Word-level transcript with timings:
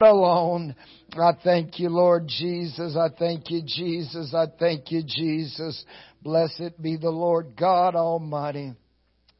alone. 0.00 0.74
I 1.12 1.32
thank 1.44 1.78
you, 1.78 1.88
Lord 1.88 2.26
Jesus. 2.26 2.96
I 2.96 3.08
thank 3.16 3.48
you, 3.50 3.62
Jesus. 3.64 4.34
I 4.34 4.46
thank 4.58 4.90
you, 4.90 5.02
Jesus. 5.06 5.84
Blessed 6.20 6.82
be 6.82 6.96
the 6.96 7.10
Lord 7.10 7.54
God 7.56 7.94
Almighty. 7.94 8.72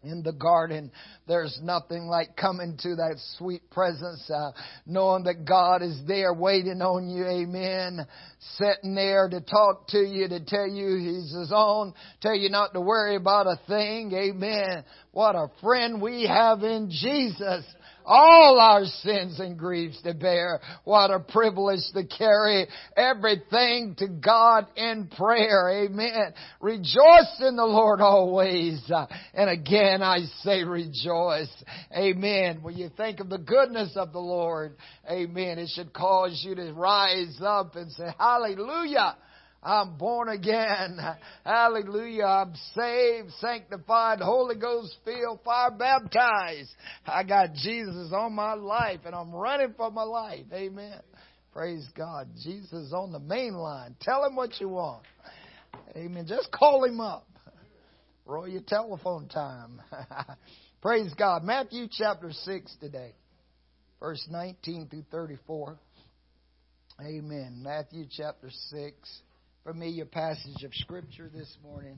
In 0.05 0.23
the 0.23 0.35
garden, 0.35 0.93
there's 1.27 1.59
nothing 1.63 2.09
like 2.09 2.37
coming 2.37 2.77
to 2.83 2.95
that 2.97 3.17
sweet 3.39 3.69
presence, 3.71 4.31
uh, 4.31 4.51
knowing 4.85 5.25
that 5.25 5.47
God 5.47 5.81
is 5.81 5.99
there 6.07 6.35
waiting 6.35 6.83
on 6.83 7.09
you. 7.09 7.25
Amen. 7.25 8.07
Sitting 8.59 8.95
there 8.95 9.31
to 9.31 9.41
talk 9.41 9.89
to 9.89 9.99
you, 9.99 10.29
to 10.29 10.45
tell 10.45 10.69
you 10.69 10.99
He's 10.99 11.35
His 11.35 11.51
own, 11.53 11.95
tell 12.21 12.35
you 12.35 12.51
not 12.51 12.75
to 12.75 12.83
worry 12.83 13.17
about 13.17 13.47
a 13.47 13.59
thing. 13.67 14.13
Amen. 14.13 14.85
What 15.13 15.35
a 15.37 15.49
friend 15.63 16.03
we 16.03 16.27
have 16.27 16.63
in 16.63 16.91
Jesus 16.91 17.65
all 18.05 18.59
our 18.61 18.85
sins 18.85 19.41
and 19.41 19.59
griefs 19.59 20.01
to 20.03 20.15
bear. 20.15 20.61
What 20.85 21.11
a 21.11 21.21
privilege 21.21 21.81
to 21.95 22.05
carry 22.05 22.67
everything 22.97 23.95
to 23.99 24.09
God 24.09 24.67
in 24.77 25.09
prayer. 25.17 25.85
Amen. 25.85 26.35
Rejoice 26.61 27.41
in 27.41 27.57
the 27.57 27.65
Lord 27.65 28.01
always. 28.01 28.91
And 29.33 29.51
again, 29.51 30.03
I 30.03 30.19
say 30.43 30.65
rejoice. 30.65 31.53
Amen. 31.97 32.61
When 32.63 32.77
you 32.77 32.91
think 32.97 33.21
of 33.21 33.29
the 33.29 33.39
goodness 33.39 33.93
of 33.97 34.13
the 34.13 34.21
Lord, 34.21 34.77
amen, 35.11 35.59
it 35.59 35.71
should 35.75 35.93
cause 35.93 36.43
you 36.47 36.55
to 36.55 36.73
rise 36.73 37.39
up 37.43 37.77
and 37.77 37.91
say, 37.93 38.09
hallelujah. 38.19 39.17
I'm 39.65 39.97
born 39.97 40.29
again. 40.29 40.99
Hallelujah. 41.45 42.25
I'm 42.25 42.55
saved, 42.75 43.31
sanctified, 43.41 44.21
Holy 44.21 44.57
Ghost 44.57 44.97
filled, 45.05 45.41
fire 45.43 45.71
baptized. 45.71 46.71
I 47.07 47.25
got 47.25 47.55
Jesus 47.55 48.13
on 48.13 48.35
my 48.35 48.55
life 48.55 49.01
and 49.07 49.15
I'm 49.15 49.33
running 49.33 49.75
for 49.77 49.91
my 49.91 50.03
life. 50.03 50.45
Amen. 50.53 51.01
Praise 51.53 51.87
God. 51.97 52.29
Jesus 52.43 52.93
on 52.93 53.13
the 53.13 53.21
main 53.21 53.55
line. 53.55 53.97
Tell 54.01 54.25
him 54.25 54.37
what 54.37 54.61
you 54.61 54.69
want. 54.69 55.05
Amen. 55.97 56.27
Just 56.29 56.51
call 56.53 56.85
him 56.85 57.01
up. 57.01 57.27
Roll 58.27 58.49
your 58.49 58.63
telephone 58.67 59.29
time. 59.29 59.81
Praise 60.83 61.13
God. 61.15 61.45
Matthew 61.45 61.87
chapter 61.91 62.33
6 62.33 62.77
today, 62.81 63.13
verse 64.01 64.27
19 64.31 64.89
through 64.89 65.05
34. 65.11 65.79
Amen. 67.01 67.61
Matthew 67.63 68.07
chapter 68.11 68.51
6 68.51 69.23
familiar 69.65 70.05
passage 70.05 70.63
of 70.63 70.75
Scripture 70.75 71.31
this 71.35 71.57
morning. 71.63 71.97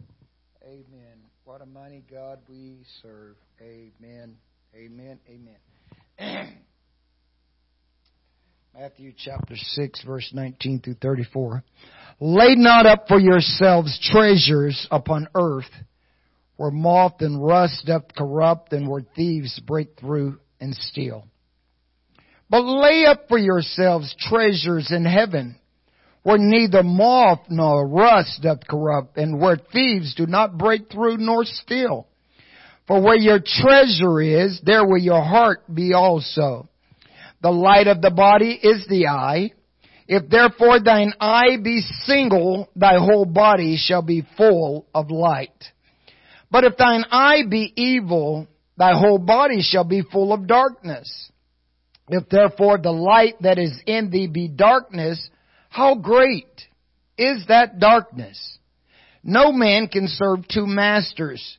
Amen. 0.63 1.19
What 1.45 1.61
a 1.63 1.67
mighty 1.67 2.05
God 2.09 2.39
we 2.49 2.77
serve. 3.03 3.35
Amen. 3.61 4.37
Amen. 4.73 5.19
Amen. 5.29 6.53
Matthew 8.73 9.13
chapter 9.17 9.57
6, 9.57 10.05
verse 10.05 10.31
19 10.33 10.81
through 10.81 10.95
34. 11.03 11.65
Lay 12.21 12.55
not 12.55 12.87
up 12.87 13.09
for 13.09 13.19
yourselves 13.19 13.99
treasures 14.13 14.87
upon 14.93 15.27
earth, 15.35 15.65
where 16.57 16.71
moth 16.71 17.17
and 17.19 17.45
rust 17.45 17.85
doth 17.85 18.15
corrupt, 18.17 18.73
and 18.73 18.89
where 18.89 19.05
thieves 19.17 19.59
break 19.67 19.99
through 19.99 20.39
and 20.61 20.73
steal. 20.73 21.27
But 22.49 22.63
lay 22.63 23.07
up 23.07 23.25
for 23.29 23.39
yourselves 23.39 24.15
treasures 24.21 24.93
in 24.93 25.05
heaven, 25.05 25.59
where 26.27 26.39
neither 26.39 26.83
moth 26.83 27.39
nor 27.49 27.87
rust 27.87 28.43
doth 28.43 28.67
corrupt, 28.67 29.17
and 29.17 29.39
where 29.39 29.57
thieves 29.73 30.13
do 30.17 30.27
not 30.27 30.59
break 30.59 30.91
through 30.91 31.17
nor 31.19 31.45
steal. 31.45 32.09
For 32.89 33.01
where 33.01 33.17
your 33.17 33.39
treasure 33.39 34.21
is, 34.21 34.61
there 34.65 34.85
will 34.85 34.99
your 34.99 35.23
heart 35.23 35.73
be 35.73 35.93
also. 35.93 36.69
The 37.43 37.53
light 37.53 37.87
of 37.87 38.03
the 38.03 38.11
body 38.11 38.59
is 38.61 38.85
the 38.89 39.07
eye. 39.07 39.53
If 40.09 40.29
therefore 40.29 40.81
thine 40.81 41.13
eye 41.21 41.59
be 41.63 41.81
single, 42.07 42.71
thy 42.75 42.99
whole 42.99 43.25
body 43.25 43.77
shall 43.77 44.03
be 44.03 44.27
full 44.37 44.89
of 44.93 45.13
light. 45.13 45.55
But 46.51 46.65
if 46.65 46.77
thine 46.77 47.05
eye 47.09 47.43
be 47.49 47.73
evil, 47.77 48.49
thy 48.77 48.99
whole 48.99 49.19
body 49.19 49.63
shall 49.63 49.85
be 49.85 50.03
full 50.03 50.33
of 50.33 50.49
darkness. 50.49 51.31
If 52.09 52.29
therefore 52.29 52.79
the 52.79 52.91
light 52.91 53.35
that 53.43 53.61
is 53.61 53.81
in 53.87 54.11
thee 54.11 54.27
be 54.27 54.49
darkness, 54.49 55.31
how 55.77 55.95
great 55.95 56.63
is 57.19 57.45
that 57.49 57.79
darkness? 57.79 58.59
No 59.23 59.53
man 59.53 59.89
can 59.89 60.09
serve 60.09 60.49
two 60.49 60.67
masters, 60.67 61.59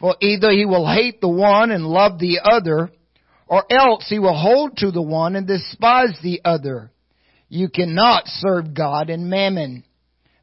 for 0.00 0.16
either 0.22 0.50
he 0.50 0.64
will 0.64 0.86
hate 0.86 1.20
the 1.20 1.28
one 1.28 1.70
and 1.70 1.84
love 1.84 2.18
the 2.18 2.40
other, 2.42 2.90
or 3.46 3.64
else 3.70 4.06
he 4.08 4.18
will 4.18 4.36
hold 4.36 4.78
to 4.78 4.90
the 4.90 5.02
one 5.02 5.36
and 5.36 5.46
despise 5.46 6.16
the 6.22 6.40
other. 6.46 6.90
You 7.50 7.68
cannot 7.68 8.22
serve 8.26 8.72
God 8.72 9.10
and 9.10 9.28
mammon. 9.28 9.84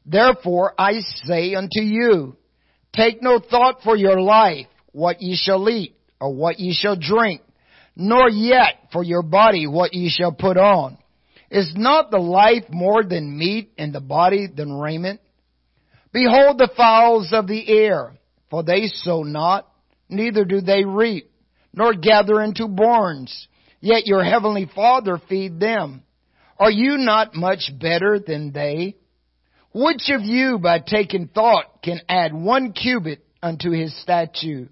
Therefore 0.04 0.74
I 0.78 1.00
say 1.24 1.56
unto 1.56 1.80
you, 1.80 2.36
take 2.94 3.24
no 3.24 3.40
thought 3.40 3.80
for 3.82 3.96
your 3.96 4.20
life, 4.20 4.68
what 4.92 5.20
ye 5.20 5.36
shall 5.36 5.68
eat, 5.68 5.96
or 6.20 6.32
what 6.32 6.60
ye 6.60 6.72
shall 6.72 6.96
drink, 6.96 7.42
nor 7.96 8.30
yet 8.30 8.88
for 8.92 9.02
your 9.02 9.22
body 9.22 9.66
what 9.66 9.94
ye 9.94 10.10
shall 10.10 10.32
put 10.32 10.56
on. 10.56 10.98
Is 11.50 11.72
not 11.76 12.10
the 12.10 12.18
life 12.18 12.64
more 12.70 13.04
than 13.04 13.38
meat 13.38 13.72
and 13.78 13.92
the 13.92 14.00
body 14.00 14.48
than 14.48 14.72
raiment? 14.72 15.20
Behold 16.12 16.58
the 16.58 16.70
fowls 16.76 17.32
of 17.32 17.46
the 17.46 17.68
air, 17.68 18.14
for 18.50 18.62
they 18.62 18.86
sow 18.86 19.22
not, 19.22 19.68
neither 20.08 20.44
do 20.44 20.60
they 20.60 20.84
reap, 20.84 21.30
nor 21.72 21.94
gather 21.94 22.40
into 22.42 22.66
barns, 22.66 23.48
yet 23.80 24.06
your 24.06 24.24
heavenly 24.24 24.68
Father 24.74 25.20
feed 25.28 25.60
them. 25.60 26.02
Are 26.58 26.70
you 26.70 26.96
not 26.96 27.34
much 27.34 27.70
better 27.78 28.18
than 28.18 28.52
they? 28.52 28.96
Which 29.72 30.10
of 30.10 30.22
you 30.22 30.58
by 30.58 30.78
taking 30.78 31.28
thought 31.28 31.82
can 31.82 32.00
add 32.08 32.32
one 32.32 32.72
cubit 32.72 33.24
unto 33.42 33.70
his 33.70 33.94
statue? 34.00 34.68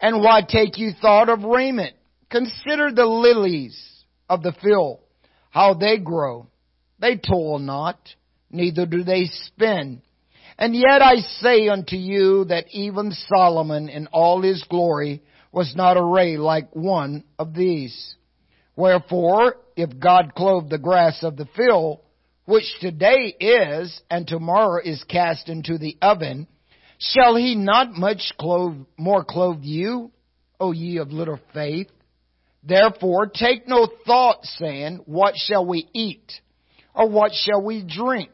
And 0.00 0.22
why 0.22 0.42
take 0.48 0.78
you 0.78 0.92
thought 0.92 1.28
of 1.28 1.42
raiment? 1.42 1.94
Consider 2.30 2.92
the 2.92 3.06
lilies 3.06 3.76
of 4.28 4.42
the 4.42 4.52
field 4.62 5.00
how 5.50 5.74
they 5.74 5.98
grow. 5.98 6.46
They 6.98 7.16
toil 7.16 7.58
not, 7.58 7.98
neither 8.50 8.86
do 8.86 9.04
they 9.04 9.26
spin. 9.26 10.02
And 10.58 10.74
yet 10.74 11.00
I 11.02 11.16
say 11.16 11.68
unto 11.68 11.96
you 11.96 12.44
that 12.46 12.66
even 12.70 13.12
Solomon 13.12 13.88
in 13.88 14.06
all 14.08 14.42
his 14.42 14.62
glory 14.68 15.22
was 15.52 15.74
not 15.74 15.96
arrayed 15.96 16.38
like 16.38 16.74
one 16.74 17.24
of 17.38 17.54
these. 17.54 18.14
Wherefore, 18.76 19.56
if 19.76 19.98
God 19.98 20.34
clothe 20.34 20.68
the 20.68 20.78
grass 20.78 21.22
of 21.22 21.36
the 21.36 21.48
field, 21.56 22.00
which 22.44 22.64
today 22.80 23.34
is 23.40 24.00
and 24.10 24.26
tomorrow 24.26 24.80
is 24.84 25.02
cast 25.04 25.48
into 25.48 25.78
the 25.78 25.96
oven, 26.02 26.46
shall 26.98 27.36
he 27.36 27.54
not 27.54 27.92
much 27.92 28.32
clothe, 28.38 28.76
more 28.98 29.24
clothe 29.24 29.62
you, 29.62 30.10
O 30.58 30.72
ye 30.72 30.98
of 30.98 31.10
little 31.12 31.40
faith? 31.54 31.88
Therefore, 32.62 33.26
take 33.26 33.66
no 33.66 33.88
thought 34.06 34.44
saying, 34.44 35.02
What 35.06 35.34
shall 35.36 35.66
we 35.66 35.88
eat? 35.94 36.32
Or 36.94 37.08
what 37.08 37.32
shall 37.32 37.62
we 37.62 37.82
drink? 37.82 38.30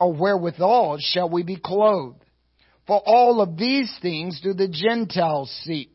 Or 0.00 0.12
wherewithal 0.12 0.98
shall 1.00 1.30
we 1.30 1.42
be 1.42 1.56
clothed? 1.56 2.22
For 2.86 3.00
all 3.04 3.40
of 3.40 3.56
these 3.56 3.92
things 4.00 4.40
do 4.42 4.52
the 4.52 4.68
Gentiles 4.68 5.50
seek. 5.64 5.90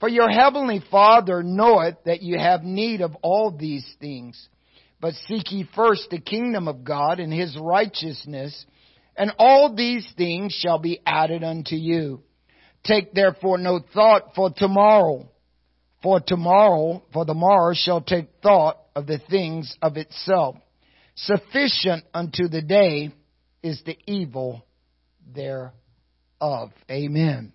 For 0.00 0.08
your 0.08 0.30
heavenly 0.30 0.82
Father 0.90 1.42
knoweth 1.42 1.96
that 2.04 2.22
you 2.22 2.38
have 2.38 2.64
need 2.64 3.02
of 3.02 3.16
all 3.22 3.50
these 3.50 3.86
things. 4.00 4.48
But 5.00 5.14
seek 5.26 5.52
ye 5.52 5.68
first 5.74 6.08
the 6.10 6.20
kingdom 6.20 6.68
of 6.68 6.84
God 6.84 7.20
and 7.20 7.32
his 7.32 7.56
righteousness, 7.56 8.66
and 9.16 9.32
all 9.38 9.74
these 9.74 10.06
things 10.16 10.52
shall 10.52 10.78
be 10.78 11.00
added 11.06 11.44
unto 11.44 11.76
you. 11.76 12.22
Take 12.84 13.12
therefore 13.12 13.58
no 13.58 13.80
thought 13.94 14.34
for 14.34 14.50
tomorrow 14.50 15.28
for 16.02 16.20
tomorrow, 16.20 17.02
for 17.12 17.24
the 17.24 17.34
morrow 17.34 17.74
shall 17.74 18.00
take 18.00 18.28
thought 18.42 18.78
of 18.94 19.06
the 19.06 19.20
things 19.30 19.76
of 19.80 19.96
itself. 19.96 20.56
Sufficient 21.14 22.04
unto 22.12 22.48
the 22.48 22.62
day 22.62 23.12
is 23.62 23.82
the 23.84 23.96
evil 24.06 24.64
thereof. 25.34 26.70
Amen. 26.90 27.52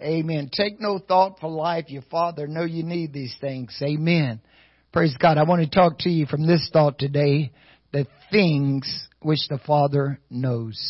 Amen. 0.00 0.50
Take 0.52 0.80
no 0.80 0.98
thought 0.98 1.38
for 1.40 1.48
life. 1.48 1.84
Your 1.88 2.02
Father 2.10 2.46
know 2.46 2.64
you 2.64 2.82
need 2.82 3.12
these 3.12 3.36
things. 3.40 3.76
Amen. 3.82 4.40
Praise 4.92 5.16
God. 5.18 5.38
I 5.38 5.44
want 5.44 5.62
to 5.62 5.70
talk 5.70 5.98
to 6.00 6.10
you 6.10 6.26
from 6.26 6.46
this 6.46 6.68
thought 6.72 6.98
today. 6.98 7.52
The 7.92 8.06
things 8.30 9.08
which 9.20 9.46
the 9.48 9.60
Father 9.64 10.18
knows. 10.28 10.80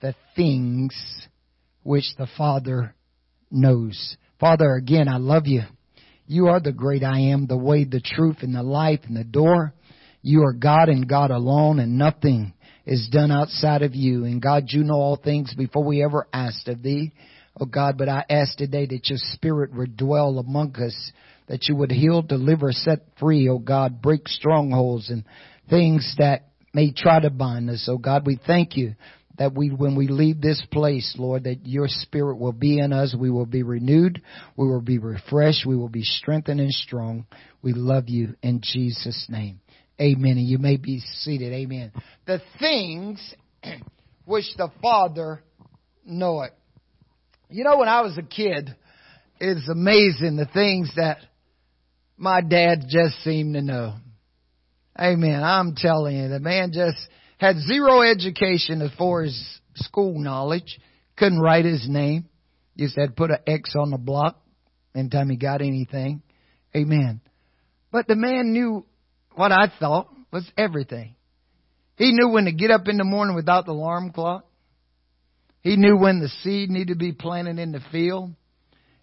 The 0.00 0.14
things 0.36 0.94
which 1.82 2.14
the 2.18 2.28
Father 2.38 2.94
knows. 3.50 4.16
Father, 4.40 4.74
again, 4.74 5.06
I 5.06 5.18
love 5.18 5.46
you. 5.46 5.62
You 6.26 6.46
are 6.48 6.60
the 6.60 6.72
great 6.72 7.04
I 7.04 7.18
am, 7.32 7.46
the 7.46 7.58
way, 7.58 7.84
the 7.84 8.00
truth, 8.00 8.38
and 8.40 8.54
the 8.54 8.62
life, 8.62 9.00
and 9.06 9.14
the 9.14 9.24
door. 9.24 9.74
You 10.22 10.44
are 10.44 10.54
God 10.54 10.88
and 10.88 11.06
God 11.06 11.30
alone, 11.30 11.78
and 11.78 11.98
nothing 11.98 12.54
is 12.86 13.08
done 13.12 13.30
outside 13.30 13.82
of 13.82 13.94
you. 13.94 14.24
And 14.24 14.40
God, 14.40 14.64
you 14.68 14.82
know 14.82 14.94
all 14.94 15.16
things 15.16 15.54
before 15.54 15.84
we 15.84 16.02
ever 16.02 16.26
asked 16.32 16.68
of 16.68 16.82
thee. 16.82 17.12
Oh 17.60 17.66
God, 17.66 17.98
but 17.98 18.08
I 18.08 18.24
ask 18.30 18.56
today 18.56 18.86
that 18.86 19.08
your 19.10 19.18
spirit 19.32 19.74
would 19.74 19.98
dwell 19.98 20.38
among 20.38 20.74
us, 20.76 21.12
that 21.48 21.68
you 21.68 21.76
would 21.76 21.92
heal, 21.92 22.22
deliver, 22.22 22.72
set 22.72 23.00
free, 23.18 23.46
oh 23.50 23.58
God, 23.58 24.00
break 24.00 24.26
strongholds 24.26 25.10
and 25.10 25.24
things 25.68 26.14
that 26.18 26.46
may 26.72 26.92
try 26.92 27.20
to 27.20 27.30
bind 27.30 27.68
us. 27.68 27.86
Oh 27.90 27.98
God, 27.98 28.24
we 28.24 28.38
thank 28.46 28.76
you 28.76 28.94
that 29.40 29.54
we, 29.54 29.70
when 29.70 29.96
we 29.96 30.06
leave 30.06 30.42
this 30.42 30.62
place, 30.70 31.16
Lord, 31.18 31.44
that 31.44 31.66
your 31.66 31.86
spirit 31.88 32.38
will 32.38 32.52
be 32.52 32.78
in 32.78 32.92
us. 32.92 33.16
We 33.18 33.30
will 33.30 33.46
be 33.46 33.62
renewed. 33.62 34.20
We 34.54 34.68
will 34.68 34.82
be 34.82 34.98
refreshed. 34.98 35.64
We 35.64 35.78
will 35.78 35.88
be 35.88 36.02
strengthened 36.02 36.60
and 36.60 36.70
strong. 36.70 37.24
We 37.62 37.72
love 37.72 38.10
you 38.10 38.34
in 38.42 38.60
Jesus' 38.62 39.28
name. 39.30 39.60
Amen. 39.98 40.32
And 40.32 40.46
you 40.46 40.58
may 40.58 40.76
be 40.76 41.00
seated. 41.00 41.54
Amen. 41.54 41.90
The 42.26 42.42
things 42.58 43.34
which 44.26 44.44
the 44.58 44.70
Father 44.82 45.42
knoweth. 46.04 46.52
You 47.48 47.64
know, 47.64 47.78
when 47.78 47.88
I 47.88 48.02
was 48.02 48.18
a 48.18 48.22
kid, 48.22 48.76
it's 49.40 49.66
amazing 49.70 50.36
the 50.36 50.50
things 50.52 50.90
that 50.96 51.16
my 52.18 52.42
dad 52.42 52.84
just 52.90 53.24
seemed 53.24 53.54
to 53.54 53.62
know. 53.62 53.94
Amen. 55.00 55.42
I'm 55.42 55.76
telling 55.76 56.14
you, 56.14 56.28
the 56.28 56.40
man 56.40 56.72
just 56.74 56.98
had 57.40 57.56
zero 57.56 58.02
education 58.02 58.82
as 58.82 58.90
far 58.98 59.22
as 59.22 59.58
school 59.74 60.18
knowledge. 60.18 60.78
Couldn't 61.16 61.40
write 61.40 61.64
his 61.64 61.86
name. 61.88 62.28
Just 62.76 62.98
had 62.98 63.06
to 63.06 63.12
put 63.12 63.30
an 63.30 63.38
X 63.46 63.74
on 63.78 63.90
the 63.90 63.98
block 63.98 64.38
anytime 64.94 65.30
he 65.30 65.36
got 65.36 65.62
anything. 65.62 66.22
Amen. 66.76 67.22
But 67.90 68.06
the 68.06 68.14
man 68.14 68.52
knew 68.52 68.84
what 69.34 69.52
I 69.52 69.72
thought 69.80 70.08
was 70.30 70.48
everything. 70.56 71.16
He 71.96 72.12
knew 72.12 72.28
when 72.28 72.44
to 72.44 72.52
get 72.52 72.70
up 72.70 72.88
in 72.88 72.98
the 72.98 73.04
morning 73.04 73.34
without 73.34 73.64
the 73.64 73.72
alarm 73.72 74.12
clock. 74.12 74.44
He 75.62 75.76
knew 75.76 75.96
when 75.96 76.20
the 76.20 76.28
seed 76.42 76.70
needed 76.70 76.88
to 76.88 76.98
be 76.98 77.12
planted 77.12 77.58
in 77.58 77.72
the 77.72 77.80
field. 77.90 78.32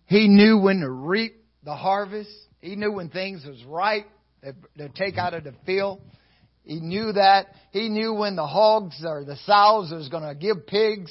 He 0.06 0.28
knew 0.28 0.60
when 0.60 0.80
to 0.81 0.90
reap 0.90 1.44
the 1.63 1.75
harvest. 1.75 2.31
He 2.62 2.75
knew 2.75 2.92
when 2.92 3.10
things 3.10 3.45
was 3.45 3.63
ripe 3.66 4.07
to 4.78 4.90
take 4.90 5.18
out 5.18 5.33
of 5.33 5.44
the 5.44 5.54
field. 5.66 6.01
He 6.68 6.81
knew 6.81 7.14
that. 7.14 7.48
He 7.72 7.88
knew 7.88 8.14
when 8.14 8.36
the 8.36 8.46
hogs 8.46 9.02
or 9.06 9.24
the 9.24 9.38
sows 9.46 9.90
was 9.90 10.10
going 10.10 10.28
to 10.28 10.36
give 10.36 10.68
pigs 10.68 11.10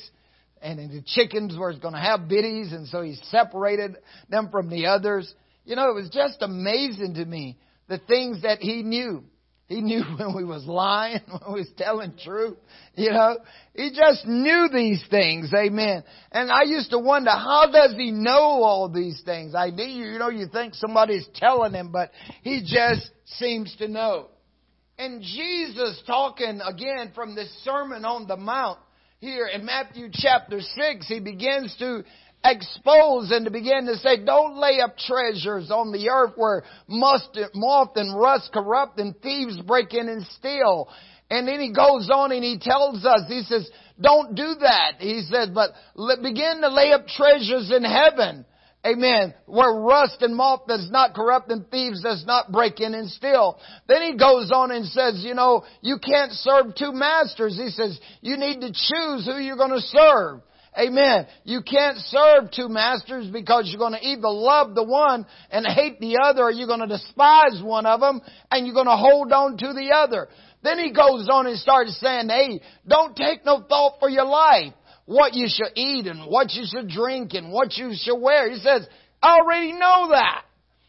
and 0.60 0.78
the 0.78 1.02
chickens 1.06 1.56
were 1.56 1.72
going 1.78 1.94
to 1.94 2.00
have 2.00 2.28
biddies 2.28 2.72
and 2.72 2.86
so 2.88 3.00
he 3.00 3.16
separated 3.30 3.96
them 4.28 4.50
from 4.50 4.68
the 4.68 4.86
others. 4.86 5.32
You 5.64 5.74
know, 5.74 5.88
it 5.88 5.94
was 5.94 6.10
just 6.10 6.42
amazing 6.42 7.14
to 7.14 7.24
me 7.24 7.56
the 7.88 7.96
things 7.96 8.42
that 8.42 8.58
he 8.58 8.82
knew. 8.82 9.24
He 9.66 9.80
knew 9.80 10.02
when 10.18 10.36
we 10.36 10.44
was 10.44 10.66
lying, 10.66 11.22
when 11.26 11.54
we 11.54 11.60
was 11.60 11.70
telling 11.78 12.12
truth. 12.22 12.58
You 12.94 13.12
know, 13.12 13.38
he 13.74 13.92
just 13.96 14.26
knew 14.26 14.68
these 14.70 15.02
things. 15.08 15.50
Amen. 15.56 16.04
And 16.32 16.52
I 16.52 16.64
used 16.64 16.90
to 16.90 16.98
wonder, 16.98 17.30
how 17.30 17.70
does 17.72 17.94
he 17.96 18.10
know 18.10 18.62
all 18.62 18.90
these 18.90 19.22
things? 19.24 19.54
I 19.54 19.70
do, 19.70 19.84
you 19.84 20.18
know, 20.18 20.28
you 20.28 20.48
think 20.48 20.74
somebody's 20.74 21.26
telling 21.34 21.72
him, 21.72 21.92
but 21.92 22.10
he 22.42 22.60
just 22.60 23.10
seems 23.38 23.74
to 23.76 23.88
know. 23.88 24.28
And 24.98 25.20
Jesus 25.20 26.02
talking 26.06 26.60
again 26.64 27.12
from 27.14 27.34
this 27.34 27.50
Sermon 27.64 28.06
on 28.06 28.26
the 28.26 28.36
Mount 28.36 28.78
here 29.18 29.46
in 29.46 29.66
Matthew 29.66 30.08
chapter 30.10 30.58
6, 30.60 31.06
he 31.06 31.20
begins 31.20 31.76
to 31.78 32.02
expose 32.42 33.30
and 33.30 33.44
to 33.44 33.50
begin 33.50 33.84
to 33.86 33.96
say, 33.96 34.24
don't 34.24 34.56
lay 34.56 34.80
up 34.80 34.96
treasures 34.96 35.70
on 35.70 35.92
the 35.92 36.08
earth 36.08 36.32
where 36.36 36.62
must, 36.88 37.38
moth 37.54 37.90
and 37.96 38.18
rust 38.18 38.50
corrupt 38.54 38.98
and 38.98 39.14
thieves 39.20 39.60
break 39.60 39.92
in 39.92 40.08
and 40.08 40.24
steal. 40.38 40.88
And 41.28 41.46
then 41.46 41.60
he 41.60 41.74
goes 41.74 42.08
on 42.10 42.32
and 42.32 42.42
he 42.42 42.58
tells 42.58 43.04
us, 43.04 43.20
he 43.28 43.42
says, 43.42 43.68
don't 44.00 44.34
do 44.34 44.54
that. 44.60 44.92
He 44.98 45.20
says, 45.30 45.50
but 45.52 45.72
begin 46.22 46.62
to 46.62 46.68
lay 46.68 46.92
up 46.92 47.06
treasures 47.06 47.70
in 47.70 47.84
heaven 47.84 48.46
Amen. 48.86 49.34
Where 49.46 49.72
rust 49.72 50.22
and 50.22 50.36
moth 50.36 50.66
does 50.68 50.88
not 50.92 51.14
corrupt 51.14 51.50
and 51.50 51.68
thieves 51.70 52.02
does 52.02 52.24
not 52.24 52.52
break 52.52 52.78
in 52.78 52.94
and 52.94 53.10
steal. 53.10 53.58
Then 53.88 54.02
he 54.02 54.16
goes 54.16 54.52
on 54.52 54.70
and 54.70 54.86
says, 54.86 55.24
you 55.26 55.34
know, 55.34 55.64
you 55.80 55.98
can't 55.98 56.30
serve 56.30 56.74
two 56.78 56.92
masters. 56.92 57.56
He 57.56 57.70
says, 57.70 57.98
you 58.20 58.36
need 58.36 58.60
to 58.60 58.68
choose 58.68 59.26
who 59.26 59.38
you're 59.38 59.56
going 59.56 59.72
to 59.72 59.80
serve. 59.80 60.40
Amen. 60.78 61.26
You 61.44 61.62
can't 61.62 61.96
serve 61.96 62.50
two 62.54 62.68
masters 62.68 63.28
because 63.32 63.68
you're 63.68 63.78
going 63.78 63.98
to 63.98 64.06
either 64.06 64.28
love 64.28 64.74
the 64.74 64.84
one 64.84 65.26
and 65.50 65.66
hate 65.66 65.98
the 65.98 66.18
other 66.22 66.42
or 66.42 66.52
you're 66.52 66.68
going 66.68 66.80
to 66.80 66.86
despise 66.86 67.60
one 67.64 67.86
of 67.86 68.00
them 68.00 68.20
and 68.50 68.66
you're 68.66 68.74
going 68.74 68.86
to 68.86 68.96
hold 68.96 69.32
on 69.32 69.56
to 69.56 69.72
the 69.72 69.90
other. 69.96 70.28
Then 70.62 70.78
he 70.78 70.92
goes 70.92 71.28
on 71.32 71.46
and 71.46 71.58
starts 71.58 71.98
saying, 71.98 72.28
hey, 72.28 72.60
don't 72.86 73.16
take 73.16 73.44
no 73.44 73.64
thought 73.68 73.94
for 73.98 74.08
your 74.08 74.26
life 74.26 74.74
what 75.06 75.34
you 75.34 75.48
should 75.48 75.72
eat 75.76 76.06
and 76.06 76.30
what 76.30 76.52
you 76.52 76.64
should 76.66 76.88
drink 76.88 77.32
and 77.34 77.50
what 77.50 77.76
you 77.76 77.92
should 77.94 78.18
wear. 78.20 78.50
He 78.50 78.58
says, 78.58 78.86
I 79.22 79.38
already 79.38 79.72
know 79.72 80.08
that. 80.10 80.42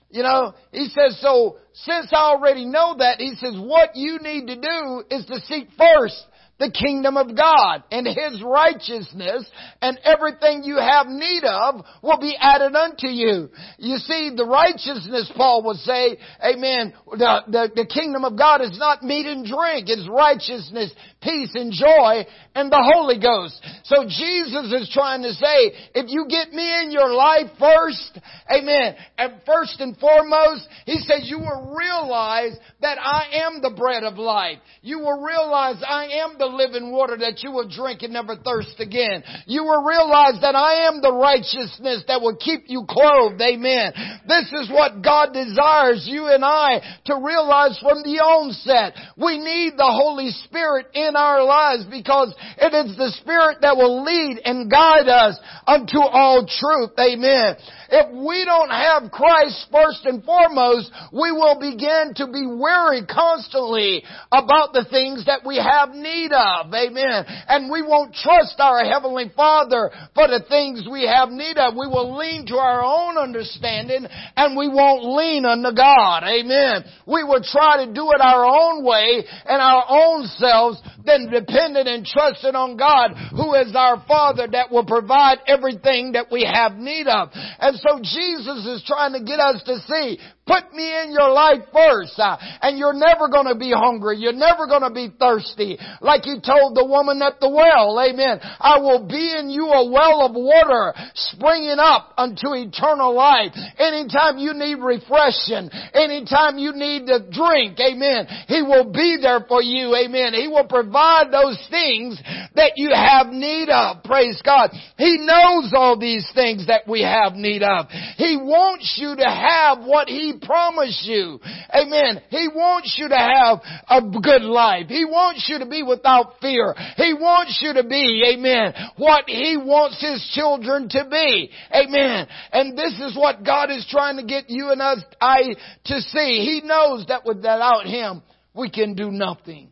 You 0.09 0.23
know, 0.23 0.53
he 0.71 0.87
says, 0.87 1.19
so 1.21 1.57
since 1.73 2.07
I 2.11 2.31
already 2.31 2.65
know 2.65 2.95
that, 2.99 3.19
he 3.19 3.35
says, 3.35 3.55
what 3.57 3.95
you 3.95 4.19
need 4.19 4.47
to 4.47 4.55
do 4.55 5.03
is 5.11 5.25
to 5.25 5.39
seek 5.41 5.67
first 5.77 6.25
the 6.59 6.71
kingdom 6.71 7.17
of 7.17 7.35
God 7.35 7.83
and 7.91 8.07
His 8.07 8.41
righteousness 8.43 9.45
and 9.81 9.99
everything 10.03 10.63
you 10.63 10.77
have 10.77 11.07
need 11.07 11.43
of 11.43 11.85
will 12.01 12.19
be 12.19 12.35
added 12.39 12.75
unto 12.75 13.07
you. 13.07 13.49
You 13.77 13.97
see, 13.97 14.31
the 14.35 14.45
righteousness, 14.45 15.31
Paul 15.35 15.63
would 15.65 15.77
say, 15.77 16.17
amen, 16.43 16.93
the, 17.11 17.41
the, 17.47 17.71
the 17.75 17.85
kingdom 17.85 18.25
of 18.25 18.37
God 18.37 18.61
is 18.61 18.77
not 18.77 19.03
meat 19.03 19.27
and 19.27 19.45
drink. 19.45 19.87
It's 19.87 20.09
righteousness, 20.09 20.91
peace 21.21 21.51
and 21.53 21.71
joy 21.71 22.25
and 22.57 22.71
the 22.71 22.81
Holy 22.81 23.21
Ghost. 23.21 23.61
So 23.85 24.09
Jesus 24.09 24.73
is 24.73 24.89
trying 24.91 25.21
to 25.21 25.31
say, 25.31 25.93
if 25.93 26.09
you 26.09 26.25
get 26.27 26.51
me 26.51 26.65
in 26.81 26.89
your 26.89 27.13
life 27.13 27.53
first, 27.59 28.17
amen, 28.49 28.95
and 29.17 29.33
first 29.45 29.79
and 29.79 29.95
foremost, 29.97 30.67
He 30.85 30.97
says 30.97 31.29
you 31.29 31.37
will 31.37 31.77
realize 31.77 32.57
that 32.81 32.97
I 32.97 33.45
am 33.45 33.61
the 33.61 33.77
bread 33.77 34.03
of 34.03 34.17
life. 34.17 34.57
You 34.81 34.99
will 34.99 35.21
realize 35.21 35.77
I 35.85 36.25
am 36.25 36.39
the 36.39 36.49
living 36.49 36.91
water 36.91 37.15
that 37.17 37.43
you 37.43 37.51
will 37.51 37.69
drink 37.69 38.01
and 38.01 38.13
never 38.13 38.35
thirst 38.35 38.79
again. 38.79 39.21
You 39.45 39.63
will 39.63 39.85
realize 39.85 40.41
that 40.41 40.55
I 40.55 40.89
am 40.89 41.01
the 41.01 41.13
righteousness 41.13 42.05
that 42.07 42.21
will 42.21 42.37
keep 42.37 42.65
you 42.65 42.85
clothed. 42.89 43.39
Amen. 43.39 43.93
This 44.27 44.49
is 44.65 44.69
what 44.71 45.03
God 45.03 45.31
desires 45.31 46.09
you 46.09 46.25
and 46.25 46.43
I 46.43 46.81
to 47.05 47.21
realize 47.21 47.77
from 47.77 48.01
the 48.01 48.17
onset. 48.17 48.97
We 49.15 49.37
need 49.37 49.77
the 49.77 49.93
Holy 49.93 50.29
Spirit 50.49 50.87
in 50.93 51.15
our 51.15 51.43
lives 51.45 51.85
because 51.85 52.33
it 52.57 52.71
is 52.73 52.95
the 52.95 53.11
Spirit 53.19 53.59
that 53.61 53.75
will 53.75 54.03
lead 54.03 54.39
and 54.45 54.71
guide 54.71 55.07
us 55.07 55.39
unto 55.67 55.99
all 55.99 56.47
truth. 56.47 56.91
Amen. 56.99 57.55
If 57.89 58.07
we 58.11 58.43
don't 58.45 58.69
have 58.69 59.11
Christ 59.11 59.67
first 59.71 60.05
and 60.05 60.23
foremost, 60.23 60.91
we 61.11 61.31
will 61.31 61.59
begin 61.59 62.13
to 62.15 62.27
be 62.27 62.47
weary 62.47 63.05
constantly 63.05 64.03
about 64.31 64.73
the 64.73 64.85
things 64.89 65.25
that 65.25 65.45
we 65.45 65.57
have 65.57 65.95
need 65.95 66.31
of. 66.31 66.73
Amen. 66.73 67.25
And 67.47 67.71
we 67.71 67.81
won't 67.81 68.13
trust 68.13 68.59
our 68.59 68.83
Heavenly 68.83 69.31
Father 69.35 69.91
for 70.13 70.27
the 70.27 70.43
things 70.49 70.87
we 70.89 71.07
have 71.07 71.29
need 71.29 71.57
of. 71.57 71.73
We 71.75 71.87
will 71.87 72.17
lean 72.17 72.45
to 72.47 72.55
our 72.55 72.83
own 72.83 73.17
understanding 73.17 74.07
and 74.35 74.57
we 74.57 74.67
won't 74.67 75.03
lean 75.15 75.45
unto 75.45 75.75
God. 75.75 76.23
Amen. 76.23 76.83
We 77.05 77.23
will 77.23 77.43
try 77.43 77.85
to 77.85 77.93
do 77.93 78.11
it 78.11 78.21
our 78.21 78.45
own 78.45 78.83
way 78.83 79.23
and 79.45 79.61
our 79.61 79.85
own 79.87 80.27
selves 80.37 80.81
than 81.05 81.31
dependent 81.31 81.87
and 81.87 82.05
on 82.43 82.77
God 82.77 83.11
who 83.31 83.53
is 83.55 83.73
our 83.75 84.03
Father 84.07 84.47
that 84.51 84.71
will 84.71 84.85
provide 84.85 85.39
everything 85.47 86.13
that 86.13 86.27
we 86.31 86.43
have 86.43 86.73
need 86.73 87.07
of. 87.07 87.29
And 87.33 87.77
so 87.77 87.99
Jesus 87.99 88.65
is 88.65 88.83
trying 88.85 89.13
to 89.13 89.23
get 89.23 89.39
us 89.39 89.63
to 89.65 89.79
see 89.87 90.19
Put 90.47 90.73
me 90.73 90.87
in 91.03 91.11
your 91.11 91.29
life 91.29 91.67
first, 91.73 92.17
uh, 92.17 92.37
and 92.61 92.77
you're 92.79 92.95
never 92.95 93.27
going 93.27 93.51
to 93.51 93.59
be 93.59 93.71
hungry. 93.75 94.17
You're 94.17 94.31
never 94.31 94.65
going 94.65 94.81
to 94.81 94.93
be 94.93 95.11
thirsty. 95.19 95.77
Like 95.99 96.23
he 96.23 96.39
told 96.39 96.75
the 96.75 96.87
woman 96.87 97.21
at 97.21 97.39
the 97.39 97.49
well, 97.49 97.99
amen. 97.99 98.39
I 98.41 98.79
will 98.79 99.05
be 99.07 99.35
in 99.35 99.49
you 99.49 99.67
a 99.67 99.91
well 99.91 100.23
of 100.23 100.31
water 100.31 100.95
springing 101.13 101.79
up 101.79 102.13
unto 102.17 102.55
eternal 102.55 103.13
life. 103.13 103.51
Anytime 103.77 104.37
you 104.39 104.55
need 104.55 104.79
refreshing, 104.79 105.67
anytime 105.91 106.57
you 106.57 106.71
need 106.71 107.11
to 107.11 107.27
drink, 107.27 107.75
amen, 107.83 108.31
he 108.47 108.63
will 108.63 108.87
be 108.91 109.19
there 109.19 109.43
for 109.47 109.61
you, 109.61 109.91
amen. 109.99 110.33
He 110.33 110.47
will 110.47 110.67
provide 110.67 111.27
those 111.27 111.59
things 111.69 112.15
that 112.55 112.73
you 112.79 112.95
have 112.95 113.27
need 113.27 113.67
of, 113.67 114.03
praise 114.03 114.41
God. 114.45 114.71
He 114.97 115.17
knows 115.19 115.73
all 115.75 115.99
these 115.99 116.29
things 116.33 116.67
that 116.67 116.87
we 116.87 117.03
have 117.03 117.33
need 117.33 117.63
of. 117.63 117.87
He 118.15 118.37
wants 118.39 118.95
you 118.95 119.15
to 119.15 119.27
have 119.27 119.83
what 119.83 120.07
he 120.07 120.36
promised 120.39 121.05
you. 121.05 121.39
Amen. 121.73 122.21
He 122.29 122.47
wants 122.53 122.95
you 122.97 123.09
to 123.09 123.15
have 123.15 123.59
a 123.89 124.01
good 124.19 124.41
life. 124.41 124.87
He 124.87 125.05
wants 125.05 125.47
you 125.49 125.59
to 125.59 125.65
be 125.65 125.83
without 125.83 126.33
fear. 126.41 126.73
He 126.95 127.13
wants 127.13 127.59
you 127.61 127.73
to 127.73 127.83
be, 127.83 128.23
amen, 128.33 128.73
what 128.97 129.25
He 129.27 129.57
wants 129.57 130.01
His 130.01 130.29
children 130.33 130.89
to 130.89 131.07
be. 131.09 131.49
Amen. 131.73 132.27
And 132.51 132.77
this 132.77 132.93
is 132.99 133.17
what 133.17 133.45
God 133.45 133.69
is 133.71 133.87
trying 133.89 134.17
to 134.17 134.23
get 134.23 134.49
you 134.49 134.71
and 134.71 134.81
us, 134.81 135.03
I, 135.21 135.55
to 135.85 136.01
see. 136.01 136.41
He 136.45 136.61
knows 136.63 137.05
that 137.07 137.25
without 137.25 137.85
Him, 137.85 138.21
we 138.53 138.69
can 138.69 138.95
do 138.95 139.11
nothing. 139.11 139.69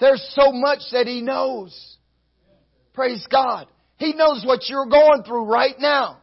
There's 0.00 0.24
so 0.34 0.52
much 0.52 0.80
that 0.92 1.06
He 1.06 1.22
knows. 1.22 1.96
Praise 2.94 3.26
God. 3.30 3.66
He 3.98 4.12
knows 4.12 4.44
what 4.46 4.68
you're 4.68 4.86
going 4.86 5.22
through 5.22 5.46
right 5.46 5.74
now. 5.78 6.18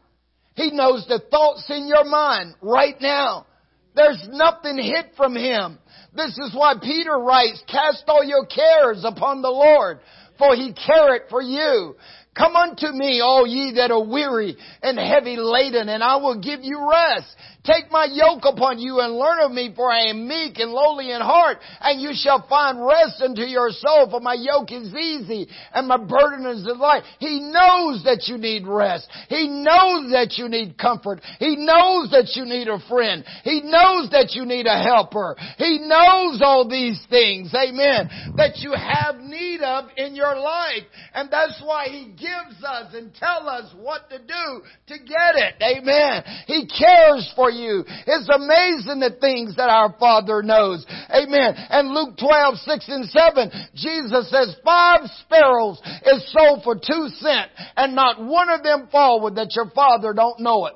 He 0.55 0.71
knows 0.71 1.05
the 1.07 1.21
thoughts 1.31 1.65
in 1.69 1.87
your 1.87 2.05
mind 2.05 2.55
right 2.61 2.95
now. 3.01 3.47
There's 3.95 4.27
nothing 4.29 4.77
hid 4.77 5.15
from 5.15 5.35
Him. 5.35 5.77
This 6.15 6.37
is 6.37 6.53
why 6.53 6.75
Peter 6.81 7.17
writes, 7.17 7.63
cast 7.67 8.03
all 8.07 8.23
your 8.23 8.45
cares 8.45 9.03
upon 9.03 9.41
the 9.41 9.49
Lord, 9.49 9.99
for 10.37 10.55
He 10.55 10.73
careth 10.73 11.29
for 11.29 11.41
you. 11.41 11.95
Come 12.35 12.55
unto 12.55 12.87
me, 12.87 13.21
all 13.21 13.45
ye 13.45 13.73
that 13.75 13.91
are 13.91 14.03
weary 14.03 14.57
and 14.81 14.97
heavy 14.97 15.37
laden, 15.37 15.89
and 15.89 16.03
I 16.03 16.15
will 16.17 16.39
give 16.39 16.61
you 16.63 16.89
rest. 16.89 17.35
Take 17.63 17.89
my 17.91 18.07
yoke 18.11 18.43
upon 18.43 18.79
you 18.79 18.99
and 18.99 19.13
learn 19.13 19.39
of 19.39 19.51
me, 19.51 19.71
for 19.73 19.89
I 19.89 20.09
am 20.09 20.27
meek 20.27 20.59
and 20.59 20.71
lowly 20.71 21.11
in 21.11 21.21
heart, 21.21 21.59
and 21.79 22.01
you 22.01 22.11
shall 22.13 22.45
find 22.49 22.85
rest 22.85 23.21
unto 23.21 23.43
your 23.43 23.69
soul, 23.69 24.09
for 24.11 24.19
my 24.19 24.35
yoke 24.37 24.71
is 24.71 24.93
easy 24.93 25.47
and 25.73 25.87
my 25.87 25.95
burden 25.95 26.45
is 26.45 26.67
light. 26.77 27.03
He 27.19 27.39
knows 27.39 28.03
that 28.03 28.25
you 28.27 28.37
need 28.37 28.67
rest. 28.67 29.07
He 29.29 29.47
knows 29.47 30.11
that 30.11 30.35
you 30.37 30.49
need 30.49 30.77
comfort. 30.77 31.21
He 31.39 31.55
knows 31.55 32.11
that 32.11 32.31
you 32.35 32.43
need 32.43 32.67
a 32.67 32.79
friend. 32.89 33.23
He 33.45 33.61
knows 33.63 34.09
that 34.11 34.31
you 34.33 34.45
need 34.45 34.65
a 34.67 34.83
helper. 34.83 35.37
He 35.57 35.79
knows 35.79 36.41
all 36.43 36.67
these 36.67 37.01
things, 37.09 37.53
amen, 37.55 38.35
that 38.35 38.57
you 38.57 38.73
have 38.73 39.21
need 39.21 39.61
of 39.61 39.85
in 39.95 40.15
your 40.15 40.37
life. 40.37 40.83
And 41.13 41.31
that's 41.31 41.61
why 41.63 41.87
He 41.87 42.07
gives 42.11 42.61
us 42.61 42.93
and 42.93 43.15
tell 43.15 43.47
us 43.47 43.73
what 43.77 44.09
to 44.09 44.19
do 44.19 44.61
to 44.87 44.97
get 44.99 45.35
it, 45.35 45.55
amen. 45.61 46.23
He 46.47 46.67
cares 46.67 47.31
for 47.37 47.52
you. 47.53 47.83
It's 47.87 48.29
amazing 48.29 48.99
the 48.99 49.17
things 49.21 49.55
that 49.55 49.69
our 49.69 49.95
Father 49.99 50.41
knows. 50.43 50.85
Amen. 51.09 51.55
And 51.55 51.93
Luke 51.93 52.17
12, 52.17 52.55
6 52.57 52.85
and 52.89 53.09
7, 53.09 53.51
Jesus 53.75 54.29
says, 54.29 54.55
five 54.65 55.01
sparrows 55.21 55.81
is 56.05 56.33
sold 56.33 56.63
for 56.63 56.75
two 56.75 57.07
cents 57.19 57.51
and 57.77 57.95
not 57.95 58.23
one 58.23 58.49
of 58.49 58.63
them 58.63 58.87
forward 58.91 59.35
that 59.35 59.55
your 59.55 59.69
Father 59.69 60.13
don't 60.13 60.39
know 60.39 60.65
it. 60.67 60.73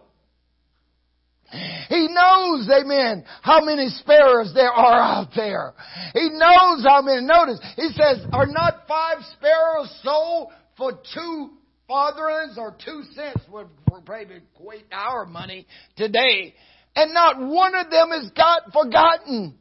He 1.50 2.10
knows, 2.10 2.70
amen, 2.70 3.24
how 3.42 3.64
many 3.64 3.88
sparrows 3.88 4.52
there 4.54 4.72
are 4.72 5.00
out 5.00 5.30
there. 5.34 5.74
He 6.14 6.30
knows 6.30 6.84
how 6.86 7.02
many. 7.02 7.26
Notice, 7.26 7.62
he 7.78 7.88
says, 7.90 8.26
are 8.34 8.48
not 8.48 8.86
five 8.86 9.20
sparrows 9.38 9.98
sold 10.04 10.50
for 10.76 11.00
two 11.14 11.52
farthings 11.88 12.58
or 12.58 12.76
two 12.84 13.04
cents 13.16 13.42
would 13.50 13.68
probably 14.06 14.38
equate 14.56 14.86
our 14.92 15.26
money 15.26 15.66
today 15.96 16.54
and 16.98 17.14
not 17.14 17.40
one 17.40 17.76
of 17.76 17.92
them 17.92 18.12
is 18.12 18.32
got 18.32 18.74
forgotten. 18.74 19.56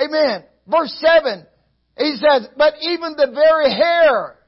Amen. 0.00 0.44
Verse 0.66 0.98
7, 0.98 1.46
he 1.98 2.16
says, 2.16 2.48
but 2.56 2.74
even 2.80 3.16
the 3.16 3.30
very 3.34 3.70
hairs 3.70 4.38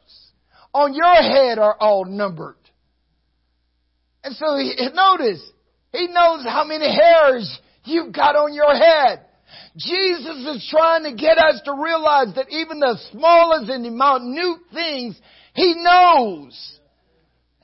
on 0.72 0.94
your 0.94 1.14
head 1.14 1.58
are 1.58 1.76
all 1.78 2.06
numbered. 2.06 2.56
And 4.24 4.34
so 4.34 4.56
he, 4.56 4.74
notice, 4.94 5.42
he 5.92 6.06
knows 6.06 6.42
how 6.44 6.64
many 6.64 6.86
hairs 6.90 7.60
you've 7.84 8.14
got 8.14 8.34
on 8.34 8.54
your 8.54 8.74
head. 8.74 9.26
Jesus 9.76 10.56
is 10.56 10.68
trying 10.70 11.02
to 11.04 11.14
get 11.14 11.36
us 11.36 11.60
to 11.66 11.74
realize 11.74 12.34
that 12.36 12.46
even 12.48 12.80
the 12.80 12.98
smallest 13.10 13.70
and 13.70 13.84
the 13.84 13.90
minute 13.90 14.58
things, 14.72 15.20
He 15.54 15.74
knows. 15.76 16.78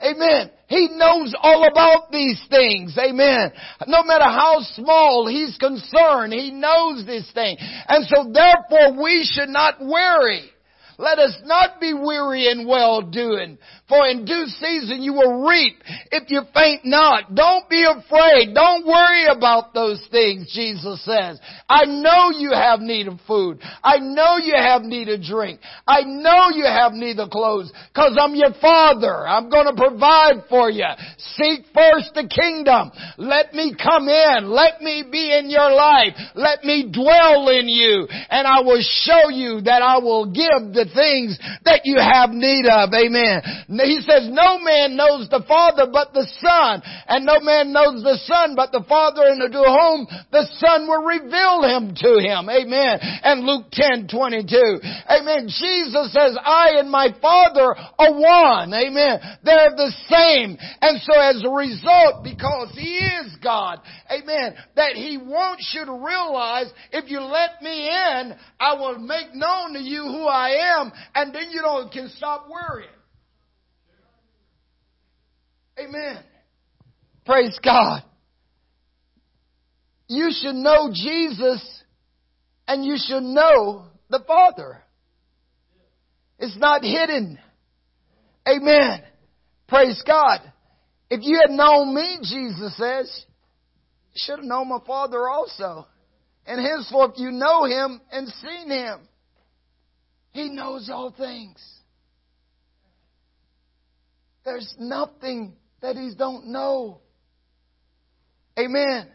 Amen. 0.02 0.50
He 0.68 0.88
knows 0.92 1.34
all 1.42 1.66
about 1.66 2.12
these 2.12 2.40
things. 2.50 2.96
Amen. 2.98 3.52
No 3.86 4.02
matter 4.04 4.24
how 4.24 4.58
small 4.74 5.26
He's 5.26 5.56
concerned, 5.58 6.32
He 6.32 6.50
knows 6.50 7.04
this 7.06 7.30
thing. 7.32 7.56
And 7.88 8.06
so 8.06 8.30
therefore 8.32 9.02
we 9.02 9.28
should 9.30 9.48
not 9.48 9.80
worry. 9.80 10.50
Let 10.98 11.20
us 11.20 11.36
not 11.44 11.80
be 11.80 11.94
weary 11.94 12.48
in 12.48 12.66
well 12.66 13.02
doing, 13.02 13.58
for 13.88 14.06
in 14.06 14.24
due 14.24 14.46
season 14.46 15.02
you 15.02 15.14
will 15.14 15.48
reap 15.48 15.82
if 16.12 16.30
you 16.30 16.42
faint 16.54 16.84
not. 16.84 17.34
Don't 17.34 17.68
be 17.68 17.84
afraid. 17.84 18.54
Don't 18.54 18.86
worry 18.86 19.26
about 19.26 19.72
those 19.72 20.06
things, 20.10 20.52
Jesus 20.54 21.02
says. 21.04 21.40
I 21.68 21.84
know 21.84 22.30
you 22.30 22.52
have 22.52 22.80
need 22.80 23.08
of 23.08 23.18
food. 23.26 23.60
I 23.82 23.98
know 23.98 24.36
you 24.36 24.54
have 24.54 24.82
need 24.82 25.08
of 25.08 25.22
drink. 25.22 25.60
I 25.86 26.02
know 26.02 26.50
you 26.54 26.64
have 26.64 26.92
need 26.92 27.18
of 27.18 27.30
clothes, 27.30 27.72
cause 27.94 28.16
I'm 28.20 28.34
your 28.34 28.52
father. 28.60 29.26
I'm 29.26 29.48
gonna 29.48 29.74
provide 29.74 30.44
for 30.48 30.70
you. 30.70 30.84
Seek 31.36 31.64
first 31.74 32.12
the 32.14 32.28
kingdom. 32.28 32.90
Let 33.16 33.54
me 33.54 33.74
come 33.74 34.08
in. 34.08 34.50
Let 34.50 34.80
me 34.82 35.04
be 35.10 35.36
in 35.36 35.48
your 35.48 35.70
life. 35.70 36.14
Let 36.34 36.64
me 36.64 36.90
dwell 36.92 37.48
in 37.48 37.68
you, 37.68 38.06
and 38.10 38.46
I 38.46 38.60
will 38.60 38.82
show 38.82 39.30
you 39.30 39.62
that 39.62 39.82
I 39.82 39.98
will 39.98 40.26
give 40.26 40.74
the 40.74 40.86
things 40.94 41.38
that 41.64 41.82
you 41.84 41.96
have 41.98 42.30
need 42.30 42.66
of. 42.66 42.90
Amen. 42.92 43.42
He 43.84 44.00
says, 44.02 44.26
no 44.30 44.58
man 44.58 44.96
knows 44.96 45.28
the 45.28 45.44
Father 45.46 45.86
but 45.92 46.12
the 46.12 46.26
Son, 46.40 46.82
and 47.06 47.24
no 47.24 47.40
man 47.40 47.72
knows 47.72 48.02
the 48.02 48.18
Son 48.26 48.54
but 48.56 48.72
the 48.72 48.84
Father, 48.88 49.22
and 49.26 49.40
to 49.40 49.62
whom 49.62 50.06
the 50.32 50.46
Son 50.58 50.88
will 50.88 51.04
reveal 51.04 51.62
him 51.62 51.94
to 51.94 52.18
him. 52.18 52.48
Amen. 52.50 52.98
And 53.22 53.44
Luke 53.44 53.66
10, 53.72 54.08
22. 54.08 54.80
Amen. 55.08 55.48
Jesus 55.48 56.12
says, 56.12 56.36
I 56.40 56.78
and 56.78 56.90
my 56.90 57.08
Father 57.20 57.76
are 57.76 58.12
one. 58.12 58.74
Amen. 58.74 59.20
They're 59.44 59.76
the 59.76 59.92
same. 60.08 60.56
And 60.80 61.00
so 61.02 61.14
as 61.18 61.42
a 61.44 61.50
result, 61.50 62.24
because 62.24 62.72
He 62.74 62.98
is 62.98 63.36
God, 63.42 63.80
amen, 64.10 64.54
that 64.76 64.94
He 64.94 65.18
wants 65.18 65.70
you 65.74 65.84
to 65.84 65.92
realize 65.92 66.66
if 66.92 67.10
you 67.10 67.20
let 67.20 67.62
me 67.62 67.88
in, 67.88 68.34
I 68.60 68.74
will 68.74 68.98
make 68.98 69.34
known 69.34 69.74
to 69.74 69.80
you 69.80 70.02
who 70.02 70.24
I 70.24 70.78
am 70.78 70.92
and 71.14 71.34
then 71.34 71.50
you 71.50 71.60
don't 71.60 71.92
can 71.92 72.08
stop 72.16 72.48
worrying. 72.48 72.90
Amen. 75.78 76.18
Praise 77.24 77.58
God. 77.62 78.02
You 80.08 80.30
should 80.32 80.54
know 80.54 80.90
Jesus 80.92 81.62
and 82.66 82.84
you 82.84 82.96
should 82.98 83.22
know 83.22 83.84
the 84.10 84.20
Father. 84.26 84.82
It's 86.38 86.56
not 86.56 86.82
hidden. 86.82 87.38
Amen. 88.48 89.02
Praise 89.68 90.02
God. 90.06 90.40
If 91.10 91.20
you 91.22 91.40
had 91.40 91.54
known 91.54 91.94
me, 91.94 92.18
Jesus 92.22 92.76
says, 92.76 93.24
you 94.14 94.16
should 94.16 94.38
have 94.38 94.44
known 94.44 94.68
my 94.68 94.78
Father 94.86 95.28
also. 95.28 95.86
And 96.46 96.60
henceforth 96.60 97.12
you 97.16 97.30
know 97.30 97.64
him 97.64 98.00
and 98.10 98.26
seen 98.28 98.70
him. 98.70 99.00
He 100.30 100.48
knows 100.48 100.88
all 100.90 101.14
things. 101.16 101.62
There's 104.44 104.74
nothing 104.78 105.56
that 105.80 105.96
He 105.96 106.12
don't 106.16 106.48
know. 106.48 107.00
Amen. 108.58 109.08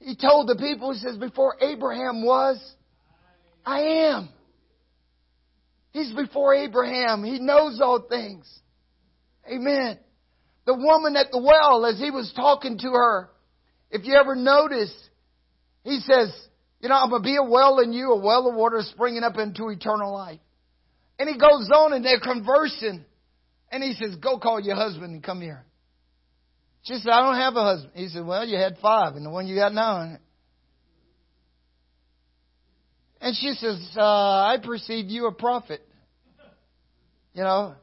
He 0.00 0.16
told 0.16 0.48
the 0.48 0.56
people, 0.56 0.92
He 0.92 0.98
says, 1.00 1.16
before 1.16 1.56
Abraham 1.60 2.24
was, 2.24 2.58
I 3.64 3.80
am. 3.80 4.30
He's 5.90 6.12
before 6.12 6.54
Abraham. 6.54 7.24
He 7.24 7.38
knows 7.38 7.80
all 7.82 8.06
things. 8.08 8.46
Amen. 9.50 9.98
The 10.66 10.74
woman 10.74 11.16
at 11.16 11.30
the 11.32 11.38
well, 11.38 11.86
as 11.86 11.98
he 11.98 12.10
was 12.10 12.32
talking 12.36 12.78
to 12.78 12.88
her, 12.88 13.30
if 13.90 14.04
you 14.04 14.14
ever 14.14 14.34
notice, 14.34 14.92
he 15.82 16.00
says, 16.00 16.30
you 16.80 16.88
know, 16.88 16.94
I'm 16.94 17.10
going 17.10 17.22
to 17.22 17.26
be 17.26 17.36
a 17.36 17.42
well 17.42 17.80
in 17.80 17.92
you, 17.92 18.12
a 18.12 18.20
well 18.20 18.48
of 18.48 18.54
water 18.54 18.80
springing 18.82 19.22
up 19.22 19.38
into 19.38 19.68
eternal 19.68 20.12
life. 20.12 20.40
And 21.18 21.28
he 21.28 21.36
goes 21.36 21.68
on 21.74 21.92
and 21.92 22.04
they're 22.04 22.20
conversing. 22.20 23.04
And 23.70 23.82
he 23.82 23.92
says, 23.92 24.16
go 24.16 24.38
call 24.38 24.60
your 24.60 24.76
husband 24.76 25.12
and 25.12 25.22
come 25.22 25.40
here. 25.40 25.64
She 26.82 26.94
said, 26.94 27.10
I 27.10 27.22
don't 27.22 27.36
have 27.36 27.56
a 27.56 27.62
husband. 27.62 27.92
He 27.94 28.08
said, 28.08 28.24
well, 28.24 28.46
you 28.46 28.56
had 28.56 28.78
five 28.80 29.14
and 29.14 29.26
the 29.26 29.30
one 29.30 29.46
you 29.46 29.56
got 29.56 29.74
now. 29.74 30.16
And 33.20 33.36
she 33.36 33.52
says, 33.54 33.94
uh, 33.96 34.02
I 34.02 34.56
perceive 34.64 35.06
you 35.06 35.26
a 35.26 35.32
prophet. 35.32 35.82
You 37.34 37.42
know. 37.42 37.74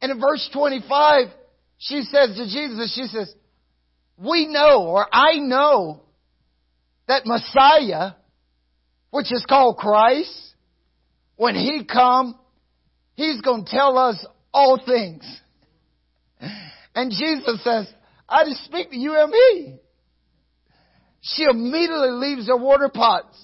And 0.00 0.12
in 0.12 0.20
verse 0.20 0.48
25, 0.52 1.28
she 1.78 2.02
says 2.02 2.36
to 2.36 2.44
Jesus, 2.44 2.94
she 2.94 3.06
says, 3.06 3.34
we 4.18 4.46
know, 4.46 4.84
or 4.86 5.06
I 5.12 5.38
know, 5.38 6.02
that 7.08 7.26
Messiah, 7.26 8.12
which 9.10 9.32
is 9.32 9.44
called 9.48 9.78
Christ, 9.78 10.54
when 11.36 11.54
He 11.54 11.84
come, 11.90 12.38
He's 13.22 13.40
going 13.40 13.64
to 13.64 13.70
tell 13.70 13.96
us 13.96 14.26
all 14.52 14.80
things. 14.84 15.22
And 16.94 17.10
Jesus 17.12 17.62
says, 17.62 17.88
I 18.28 18.44
just 18.44 18.64
speak 18.64 18.90
to 18.90 18.98
you 18.98 19.14
and 19.16 19.30
me. 19.30 19.78
She 21.20 21.44
immediately 21.44 22.10
leaves 22.10 22.48
her 22.48 22.56
water 22.56 22.90
pots 22.92 23.38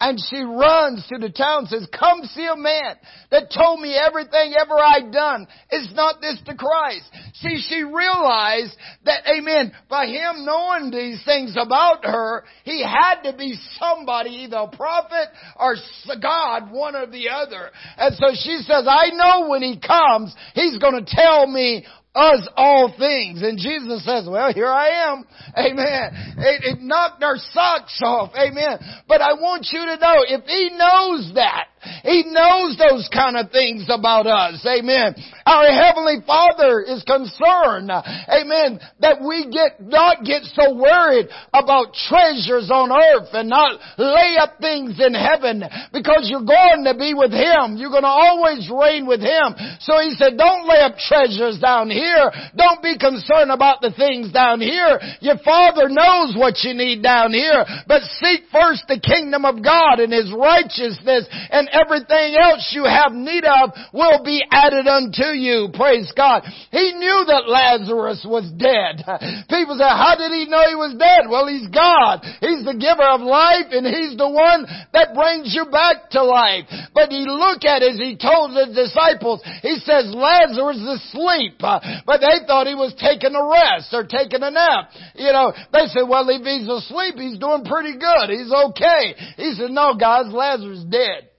And 0.00 0.16
she 0.30 0.42
runs 0.42 1.04
to 1.08 1.18
the 1.18 1.30
town 1.30 1.66
and 1.66 1.68
says, 1.68 1.88
come 1.98 2.22
see 2.22 2.46
a 2.46 2.56
man 2.56 2.94
that 3.32 3.50
told 3.50 3.80
me 3.80 3.96
everything 3.98 4.54
ever 4.54 4.74
I'd 4.74 5.10
done. 5.10 5.48
Is 5.72 5.90
not 5.92 6.20
this 6.20 6.38
the 6.46 6.54
Christ? 6.54 7.10
See, 7.34 7.60
she 7.68 7.82
realized 7.82 8.76
that, 9.04 9.26
amen, 9.26 9.72
by 9.88 10.06
him 10.06 10.44
knowing 10.44 10.92
these 10.92 11.20
things 11.24 11.56
about 11.60 12.04
her, 12.04 12.44
he 12.62 12.84
had 12.84 13.22
to 13.22 13.36
be 13.36 13.58
somebody, 13.80 14.30
either 14.30 14.58
a 14.58 14.76
prophet 14.76 15.28
or 15.58 15.74
God, 16.22 16.70
one 16.70 16.94
or 16.94 17.06
the 17.06 17.30
other. 17.30 17.70
And 17.96 18.14
so 18.14 18.28
she 18.34 18.58
says, 18.58 18.86
I 18.88 19.10
know 19.12 19.48
when 19.48 19.62
he 19.62 19.80
comes, 19.80 20.32
he's 20.54 20.78
gonna 20.78 21.04
tell 21.04 21.48
me 21.48 21.84
us 22.14 22.48
all 22.56 22.92
things. 22.98 23.42
And 23.42 23.58
Jesus 23.58 24.04
says, 24.04 24.26
well, 24.28 24.52
here 24.52 24.66
I 24.66 25.12
am. 25.12 25.24
Amen. 25.56 26.34
It, 26.38 26.64
it 26.64 26.80
knocked 26.80 27.22
our 27.22 27.36
socks 27.52 28.00
off. 28.02 28.32
Amen. 28.34 28.78
But 29.06 29.20
I 29.20 29.34
want 29.34 29.68
you 29.70 29.80
to 29.80 29.96
know, 29.96 30.24
if 30.26 30.44
He 30.44 30.70
knows 30.76 31.32
that, 31.34 31.68
he 32.02 32.24
knows 32.26 32.76
those 32.76 33.08
kind 33.12 33.36
of 33.36 33.50
things 33.50 33.86
about 33.88 34.26
us. 34.26 34.64
Amen. 34.66 35.14
Our 35.46 35.68
Heavenly 35.72 36.20
Father 36.26 36.84
is 36.84 37.02
concerned, 37.04 37.88
amen, 37.88 38.80
that 39.00 39.24
we 39.24 39.48
get, 39.48 39.80
not 39.80 40.24
get 40.24 40.44
so 40.52 40.74
worried 40.76 41.28
about 41.52 41.94
treasures 41.94 42.68
on 42.68 42.92
earth 42.92 43.32
and 43.32 43.48
not 43.48 43.80
lay 43.96 44.36
up 44.36 44.60
things 44.60 45.00
in 45.00 45.14
heaven 45.14 45.64
because 45.92 46.28
you're 46.28 46.44
going 46.44 46.84
to 46.84 46.94
be 46.98 47.14
with 47.14 47.32
Him. 47.32 47.80
You're 47.80 47.94
going 47.94 48.04
to 48.04 48.12
always 48.12 48.68
reign 48.68 49.06
with 49.06 49.20
Him. 49.20 49.56
So 49.80 50.00
He 50.04 50.12
said, 50.18 50.36
don't 50.36 50.68
lay 50.68 50.84
up 50.84 50.98
treasures 50.98 51.58
down 51.60 51.88
here. 51.88 52.30
Don't 52.56 52.82
be 52.82 52.98
concerned 52.98 53.50
about 53.50 53.80
the 53.80 53.92
things 53.96 54.32
down 54.32 54.60
here. 54.60 55.00
Your 55.20 55.38
Father 55.40 55.88
knows 55.88 56.36
what 56.36 56.60
you 56.60 56.74
need 56.74 57.02
down 57.02 57.32
here, 57.32 57.64
but 57.86 58.02
seek 58.20 58.48
first 58.52 58.84
the 58.88 59.00
kingdom 59.00 59.44
of 59.44 59.64
God 59.64 60.00
and 60.00 60.12
His 60.12 60.32
righteousness 60.34 61.24
and 61.50 61.67
everything 61.72 62.36
else 62.36 62.70
you 62.72 62.84
have 62.84 63.12
need 63.12 63.44
of 63.44 63.70
will 63.92 64.22
be 64.24 64.44
added 64.50 64.86
unto 64.86 65.34
you. 65.34 65.68
Praise 65.74 66.12
God. 66.16 66.42
He 66.70 66.92
knew 66.96 67.24
that 67.28 67.48
Lazarus 67.48 68.24
was 68.28 68.50
dead. 68.56 69.02
People 69.48 69.76
say, 69.76 69.88
how 69.88 70.14
did 70.18 70.32
he 70.32 70.46
know 70.48 70.64
he 70.68 70.78
was 70.78 70.96
dead? 70.98 71.28
Well, 71.28 71.46
he's 71.46 71.68
God. 71.68 72.24
He's 72.40 72.64
the 72.64 72.76
giver 72.76 73.06
of 73.06 73.20
life 73.20 73.72
and 73.72 73.86
he's 73.86 74.16
the 74.16 74.28
one 74.28 74.66
that 74.92 75.14
brings 75.14 75.54
you 75.54 75.66
back 75.70 76.10
to 76.16 76.22
life. 76.22 76.68
But 76.94 77.10
he 77.10 77.24
looked 77.26 77.64
at 77.64 77.82
it 77.82 77.94
as 77.94 78.00
he 78.00 78.16
told 78.18 78.52
the 78.52 78.70
disciples, 78.74 79.40
he 79.62 79.80
says, 79.82 80.12
Lazarus 80.12 80.78
is 80.78 81.08
asleep. 81.08 81.58
But 81.60 81.82
they 82.20 82.44
thought 82.46 82.68
he 82.68 82.76
was 82.76 82.94
taking 82.98 83.34
a 83.34 83.44
rest 83.44 83.92
or 83.92 84.04
taking 84.04 84.42
a 84.42 84.50
nap. 84.50 84.90
You 85.14 85.32
know, 85.32 85.52
they 85.72 85.86
said, 85.88 86.04
well, 86.04 86.28
if 86.28 86.44
he's 86.44 86.68
asleep, 86.68 87.16
he's 87.16 87.38
doing 87.38 87.64
pretty 87.64 87.96
good. 87.96 88.30
He's 88.30 88.52
okay. 88.52 89.14
He 89.36 89.54
said, 89.54 89.70
no 89.70 89.94
guys, 89.94 90.32
Lazarus 90.32 90.80
is 90.80 90.84
dead. 90.84 91.30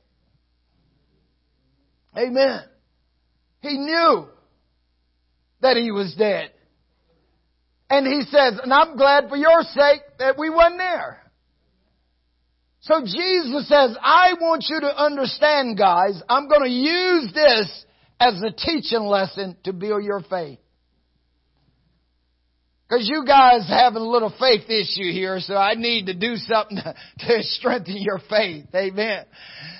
Amen. 2.17 2.61
He 3.61 3.77
knew 3.77 4.27
that 5.61 5.77
he 5.77 5.91
was 5.91 6.15
dead. 6.17 6.51
And 7.89 8.05
he 8.05 8.21
says, 8.23 8.59
and 8.61 8.73
I'm 8.73 8.95
glad 8.97 9.29
for 9.29 9.35
your 9.35 9.61
sake 9.63 10.01
that 10.19 10.37
we 10.37 10.49
weren't 10.49 10.77
there. 10.77 11.23
So 12.81 13.01
Jesus 13.01 13.67
says, 13.67 13.97
I 14.01 14.33
want 14.39 14.65
you 14.69 14.79
to 14.81 15.03
understand 15.03 15.77
guys, 15.77 16.21
I'm 16.29 16.47
going 16.47 16.63
to 16.63 16.69
use 16.69 17.33
this 17.33 17.85
as 18.19 18.41
a 18.41 18.51
teaching 18.51 19.05
lesson 19.05 19.57
to 19.63 19.73
build 19.73 20.03
your 20.03 20.21
faith. 20.21 20.59
Because 22.87 23.07
you 23.07 23.23
guys 23.25 23.67
have 23.67 23.93
a 23.93 23.99
little 23.99 24.33
faith 24.39 24.67
issue 24.67 25.11
here, 25.11 25.39
so 25.39 25.55
I 25.55 25.75
need 25.75 26.07
to 26.07 26.15
do 26.15 26.35
something 26.37 26.77
to, 26.77 26.95
to 27.27 27.43
strengthen 27.43 27.97
your 27.97 28.19
faith. 28.29 28.65
Amen. 28.73 29.25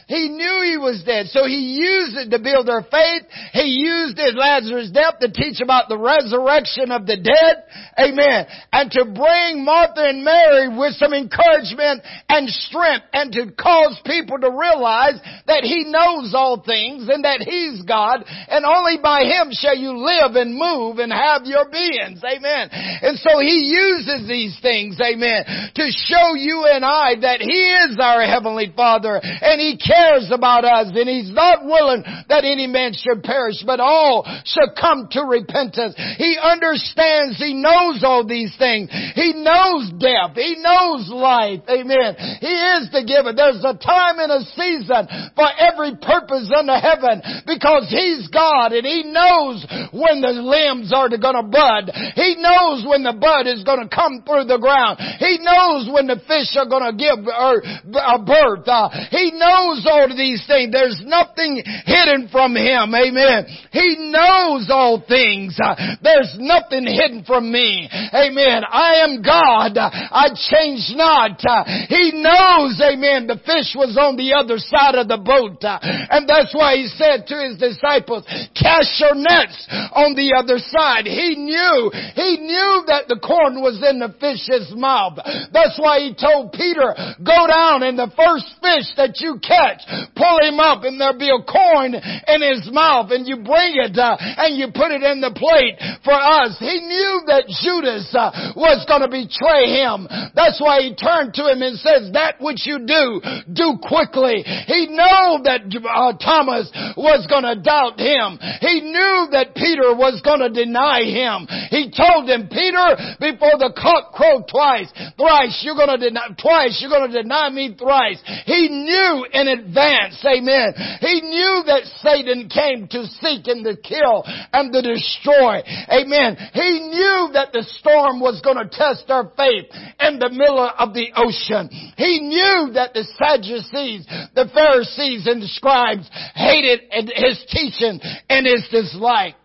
He 0.10 0.26
knew 0.26 0.66
he 0.66 0.82
was 0.82 1.06
dead, 1.06 1.30
so 1.30 1.46
he 1.46 1.78
used 1.78 2.18
it 2.18 2.34
to 2.34 2.42
build 2.42 2.66
their 2.66 2.82
faith. 2.82 3.30
He 3.54 3.78
used 3.78 4.18
it, 4.18 4.34
Lazarus' 4.34 4.90
death, 4.90 5.22
to 5.22 5.30
teach 5.30 5.62
about 5.62 5.86
the 5.86 6.02
resurrection 6.02 6.90
of 6.90 7.06
the 7.06 7.14
dead. 7.14 7.62
Amen. 7.94 8.50
And 8.74 8.90
to 8.98 9.06
bring 9.06 9.62
Martha 9.62 10.10
and 10.10 10.26
Mary 10.26 10.66
with 10.74 10.98
some 10.98 11.14
encouragement 11.14 12.02
and 12.26 12.50
strength 12.50 13.06
and 13.14 13.30
to 13.38 13.54
cause 13.54 14.02
people 14.02 14.42
to 14.42 14.50
realize 14.50 15.22
that 15.46 15.62
he 15.62 15.86
knows 15.86 16.34
all 16.34 16.58
things 16.66 17.06
and 17.06 17.22
that 17.22 17.46
he's 17.46 17.86
God 17.86 18.26
and 18.26 18.66
only 18.66 18.98
by 18.98 19.30
him 19.30 19.54
shall 19.54 19.78
you 19.78 19.94
live 19.94 20.34
and 20.34 20.58
move 20.58 20.98
and 20.98 21.14
have 21.14 21.46
your 21.46 21.70
beings. 21.70 22.26
Amen. 22.26 22.66
And 22.74 23.14
so 23.22 23.38
he 23.46 23.70
uses 23.70 24.26
these 24.26 24.58
things, 24.66 24.98
amen, 24.98 25.46
to 25.78 25.86
show 25.94 26.34
you 26.34 26.66
and 26.66 26.82
I 26.82 27.14
that 27.22 27.46
he 27.46 27.62
is 27.86 28.02
our 28.02 28.26
heavenly 28.26 28.74
father 28.74 29.22
and 29.22 29.62
he 29.62 29.78
cares 29.78 29.99
cares 30.00 30.32
about 30.32 30.64
us 30.64 30.92
and 30.96 31.10
He's 31.10 31.32
not 31.32 31.66
willing 31.66 32.04
that 32.30 32.48
any 32.48 32.68
man 32.68 32.94
should 32.96 33.24
perish, 33.24 33.64
but 33.66 33.80
all 33.80 34.24
should 34.46 34.72
come 34.80 35.08
to 35.12 35.22
repentance. 35.28 35.96
He 36.18 36.40
understands, 36.40 37.38
He 37.38 37.54
knows 37.54 38.04
all 38.04 38.26
these 38.26 38.56
things. 38.58 38.90
He 39.16 39.34
knows 39.36 39.92
death. 40.00 40.36
He 40.36 40.56
knows 40.60 41.10
life. 41.12 41.62
Amen. 41.68 42.16
He 42.40 42.54
is 42.80 42.92
the 42.92 43.04
giver. 43.04 43.36
There's 43.36 43.64
a 43.64 43.76
time 43.76 44.24
and 44.24 44.32
a 44.32 44.44
season 44.56 45.04
for 45.36 45.50
every 45.60 46.00
purpose 46.00 46.48
under 46.56 46.80
heaven 46.80 47.22
because 47.44 47.92
He's 47.92 48.28
God 48.32 48.72
and 48.72 48.86
He 48.86 49.04
knows 49.04 49.66
when 49.92 50.22
the 50.22 50.34
limbs 50.36 50.94
are 50.96 51.10
going 51.10 51.36
to 51.36 51.48
bud. 51.50 51.92
He 52.16 52.38
knows 52.38 52.86
when 52.88 53.04
the 53.04 53.18
bud 53.18 53.50
is 53.50 53.64
going 53.64 53.84
to 53.84 53.90
come 53.92 54.24
through 54.24 54.46
the 54.46 54.62
ground. 54.62 55.02
He 55.20 55.42
knows 55.42 55.90
when 55.92 56.08
the 56.08 56.22
fish 56.30 56.54
are 56.56 56.70
going 56.70 56.86
to 56.86 56.96
give 56.96 57.26
birth. 57.26 58.68
Uh, 58.70 58.90
he 59.10 59.32
knows 59.34 59.82
all 59.90 60.10
of 60.12 60.18
these 60.18 60.46
things. 60.46 60.72
There's 60.72 61.02
nothing 61.04 61.64
hidden 61.66 62.30
from 62.32 62.56
Him. 62.56 62.94
Amen. 62.94 63.46
He 63.72 64.12
knows 64.14 64.70
all 64.70 65.04
things. 65.08 65.58
There's 66.02 66.38
nothing 66.38 66.86
hidden 66.86 67.24
from 67.26 67.52
me. 67.52 67.90
Amen. 67.92 68.64
I 68.70 69.02
am 69.04 69.22
God. 69.22 69.74
I 69.76 70.30
change 70.38 70.94
not. 70.96 71.42
He 71.90 72.14
knows, 72.14 72.80
amen, 72.82 73.28
the 73.28 73.42
fish 73.46 73.74
was 73.74 73.98
on 73.98 74.16
the 74.16 74.38
other 74.38 74.58
side 74.58 74.96
of 74.96 75.08
the 75.08 75.18
boat. 75.18 75.62
And 75.64 76.30
that's 76.30 76.54
why 76.54 76.76
He 76.78 76.88
said 76.88 77.26
to 77.28 77.36
His 77.50 77.58
disciples, 77.58 78.28
cast 78.54 79.00
your 79.00 79.16
nets 79.16 79.68
on 79.96 80.14
the 80.14 80.36
other 80.38 80.60
side. 80.60 81.08
He 81.08 81.36
knew, 81.36 81.92
He 82.16 82.38
knew 82.46 82.84
that 82.88 83.08
the 83.08 83.20
corn 83.20 83.62
was 83.62 83.82
in 83.82 84.00
the 84.00 84.14
fish's 84.20 84.72
mouth. 84.76 85.18
That's 85.52 85.80
why 85.80 86.00
He 86.00 86.14
told 86.14 86.54
Peter, 86.54 86.94
go 87.24 87.48
down 87.48 87.84
and 87.84 87.98
the 87.98 88.12
first 88.16 88.48
fish 88.62 88.92
that 89.00 89.18
you 89.24 89.40
catch, 89.42 89.79
pull 90.16 90.38
him 90.44 90.60
up 90.60 90.84
and 90.84 91.00
there'll 91.00 91.20
be 91.20 91.32
a 91.32 91.44
coin 91.44 91.96
in 91.96 92.40
his 92.42 92.68
mouth 92.72 93.12
and 93.12 93.28
you 93.28 93.42
bring 93.42 93.80
it 93.80 93.96
uh, 93.98 94.16
and 94.20 94.58
you 94.58 94.72
put 94.74 94.92
it 94.92 95.04
in 95.04 95.22
the 95.22 95.34
plate 95.36 95.80
for 96.04 96.16
us. 96.16 96.58
He 96.60 96.82
knew 96.84 97.24
that 97.28 97.48
Judas 97.62 98.08
uh, 98.16 98.54
was 98.56 98.84
going 98.88 99.04
to 99.04 99.12
betray 99.12 99.80
him. 99.80 100.08
That's 100.36 100.60
why 100.60 100.82
he 100.84 100.96
turned 100.96 101.34
to 101.36 101.48
him 101.48 101.62
and 101.62 101.78
says, 101.80 102.12
that 102.14 102.40
which 102.40 102.66
you 102.66 102.84
do, 102.84 103.22
do 103.52 103.80
quickly. 103.82 104.44
He 104.44 104.88
knew 104.90 105.30
that 105.46 105.68
uh, 105.68 106.14
Thomas 106.18 106.70
was 106.98 107.28
going 107.28 107.48
to 107.48 107.60
doubt 107.60 108.00
him. 108.00 108.40
He 108.62 108.82
knew 108.82 109.32
that 109.32 109.56
Peter 109.56 109.96
was 109.96 110.22
going 110.24 110.42
to 110.42 110.52
deny 110.52 111.04
him. 111.06 111.48
He 111.70 111.92
told 111.92 112.28
him, 112.28 112.48
Peter, 112.50 113.18
before 113.20 113.58
the 113.60 113.72
cock 113.76 114.14
crowed 114.14 114.48
twice, 114.50 114.90
thrice 115.18 115.62
you're 115.64 115.78
going 115.80 115.94
to 115.94 116.02
deny, 116.02 116.28
twice 116.38 116.80
you're 116.82 116.92
going 116.92 117.12
to 117.12 117.22
deny 117.22 117.50
me 117.50 117.76
thrice. 117.78 118.20
He 118.46 118.70
knew 118.70 119.26
in 119.32 119.48
advance. 119.60 120.24
Amen. 120.26 120.74
He 121.02 121.22
knew 121.22 121.64
that 121.68 121.84
Satan 122.02 122.50
came 122.50 122.88
to 122.88 123.06
seek 123.20 123.48
and 123.48 123.64
to 123.66 123.76
kill 123.76 124.24
and 124.26 124.72
to 124.72 124.82
destroy. 124.82 125.62
Amen. 125.92 126.38
He 126.54 126.80
knew 126.90 127.30
that 127.34 127.52
the 127.52 127.64
storm 127.80 128.20
was 128.20 128.42
going 128.42 128.58
to 128.58 128.70
test 128.70 129.08
their 129.08 129.26
faith 129.36 129.68
in 130.00 130.20
the 130.20 130.30
middle 130.30 130.60
of 130.60 130.94
the 130.94 131.12
ocean. 131.16 131.70
He 131.98 132.20
knew 132.20 132.74
that 132.74 132.94
the 132.94 133.04
Sadducees, 133.18 134.06
the 134.36 134.50
Pharisees 134.54 135.28
and 135.28 135.42
the 135.42 135.48
scribes 135.48 136.10
hated 136.36 136.82
his 136.92 137.44
teaching 137.50 138.00
and 138.30 138.46
his 138.46 138.68
dislike. 138.72 139.36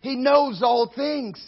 He 0.00 0.16
knows 0.16 0.62
all 0.62 0.92
things. 0.94 1.42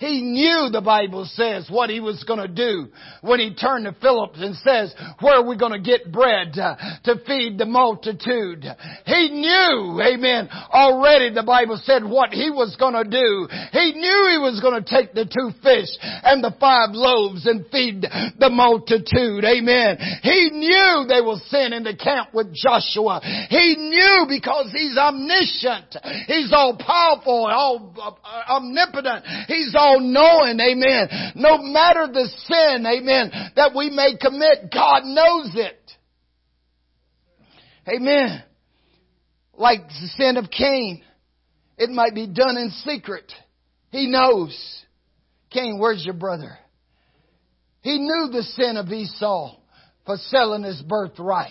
He 0.00 0.22
knew, 0.22 0.70
the 0.72 0.80
Bible 0.80 1.28
says, 1.30 1.68
what 1.68 1.90
he 1.90 2.00
was 2.00 2.24
going 2.24 2.40
to 2.40 2.48
do 2.48 2.88
when 3.20 3.38
he 3.38 3.54
turned 3.54 3.84
to 3.84 3.92
Philip 4.00 4.32
and 4.36 4.56
says, 4.56 4.94
where 5.20 5.36
are 5.36 5.46
we 5.46 5.58
going 5.58 5.76
to 5.76 5.78
get 5.78 6.10
bread 6.10 6.54
to, 6.54 6.76
to 7.04 7.20
feed 7.26 7.58
the 7.58 7.66
multitude? 7.66 8.64
He 9.04 9.28
knew, 9.28 10.00
amen, 10.00 10.48
already 10.72 11.34
the 11.34 11.42
Bible 11.42 11.78
said 11.84 12.02
what 12.02 12.32
he 12.32 12.48
was 12.48 12.76
going 12.80 12.96
to 12.96 13.04
do. 13.04 13.48
He 13.76 13.92
knew 13.92 14.20
he 14.32 14.40
was 14.40 14.60
going 14.64 14.82
to 14.82 14.88
take 14.88 15.12
the 15.12 15.28
two 15.28 15.52
fish 15.60 15.92
and 16.00 16.42
the 16.42 16.56
five 16.58 16.96
loaves 16.96 17.44
and 17.44 17.66
feed 17.68 18.00
the 18.00 18.48
multitude. 18.48 19.44
Amen. 19.44 19.98
He 20.22 20.48
knew 20.48 21.04
they 21.12 21.20
will 21.20 21.42
sin 21.52 21.74
in 21.74 21.84
the 21.84 21.94
camp 21.94 22.32
with 22.32 22.54
Joshua. 22.54 23.20
He 23.50 23.76
knew 23.76 24.24
because 24.32 24.72
he's 24.72 24.96
omniscient. 24.96 25.92
He's 26.26 26.54
all 26.56 26.80
powerful, 26.80 27.52
all 27.52 27.92
uh, 28.00 28.56
omnipotent. 28.56 29.26
He's 29.46 29.74
all 29.76 29.89
all 29.90 30.00
knowing, 30.00 30.60
amen. 30.60 31.32
No 31.34 31.58
matter 31.58 32.06
the 32.12 32.28
sin, 32.46 32.86
amen, 32.86 33.52
that 33.56 33.74
we 33.74 33.90
may 33.90 34.16
commit, 34.20 34.72
God 34.72 35.04
knows 35.04 35.52
it. 35.54 35.92
Amen. 37.88 38.42
Like 39.54 39.88
the 39.88 40.08
sin 40.16 40.36
of 40.36 40.50
Cain. 40.50 41.02
It 41.76 41.90
might 41.90 42.14
be 42.14 42.26
done 42.26 42.56
in 42.56 42.70
secret. 42.84 43.32
He 43.90 44.06
knows. 44.06 44.56
Cain, 45.50 45.78
where's 45.78 46.04
your 46.04 46.14
brother? 46.14 46.58
He 47.82 47.98
knew 47.98 48.28
the 48.30 48.42
sin 48.42 48.76
of 48.76 48.88
Esau 48.88 49.56
for 50.04 50.16
selling 50.16 50.62
his 50.62 50.80
birthright. 50.82 51.48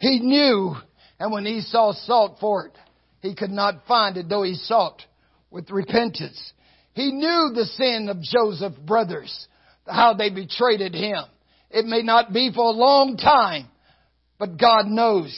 He 0.00 0.18
knew, 0.18 0.74
and 1.18 1.32
when 1.32 1.46
Esau 1.46 1.92
sought 2.04 2.38
for 2.40 2.66
it, 2.66 2.72
he 3.20 3.34
could 3.34 3.50
not 3.50 3.86
find 3.86 4.16
it, 4.16 4.28
though 4.28 4.42
he 4.42 4.54
sought 4.54 5.02
with 5.50 5.70
repentance. 5.70 6.52
He 6.98 7.12
knew 7.12 7.52
the 7.54 7.64
sin 7.76 8.08
of 8.08 8.20
Joseph's 8.20 8.76
brothers, 8.80 9.46
how 9.86 10.14
they 10.14 10.30
betrayed 10.30 10.80
him. 10.92 11.22
It 11.70 11.86
may 11.86 12.02
not 12.02 12.32
be 12.32 12.50
for 12.52 12.64
a 12.64 12.76
long 12.76 13.16
time, 13.16 13.68
but 14.36 14.58
God 14.58 14.86
knows. 14.88 15.32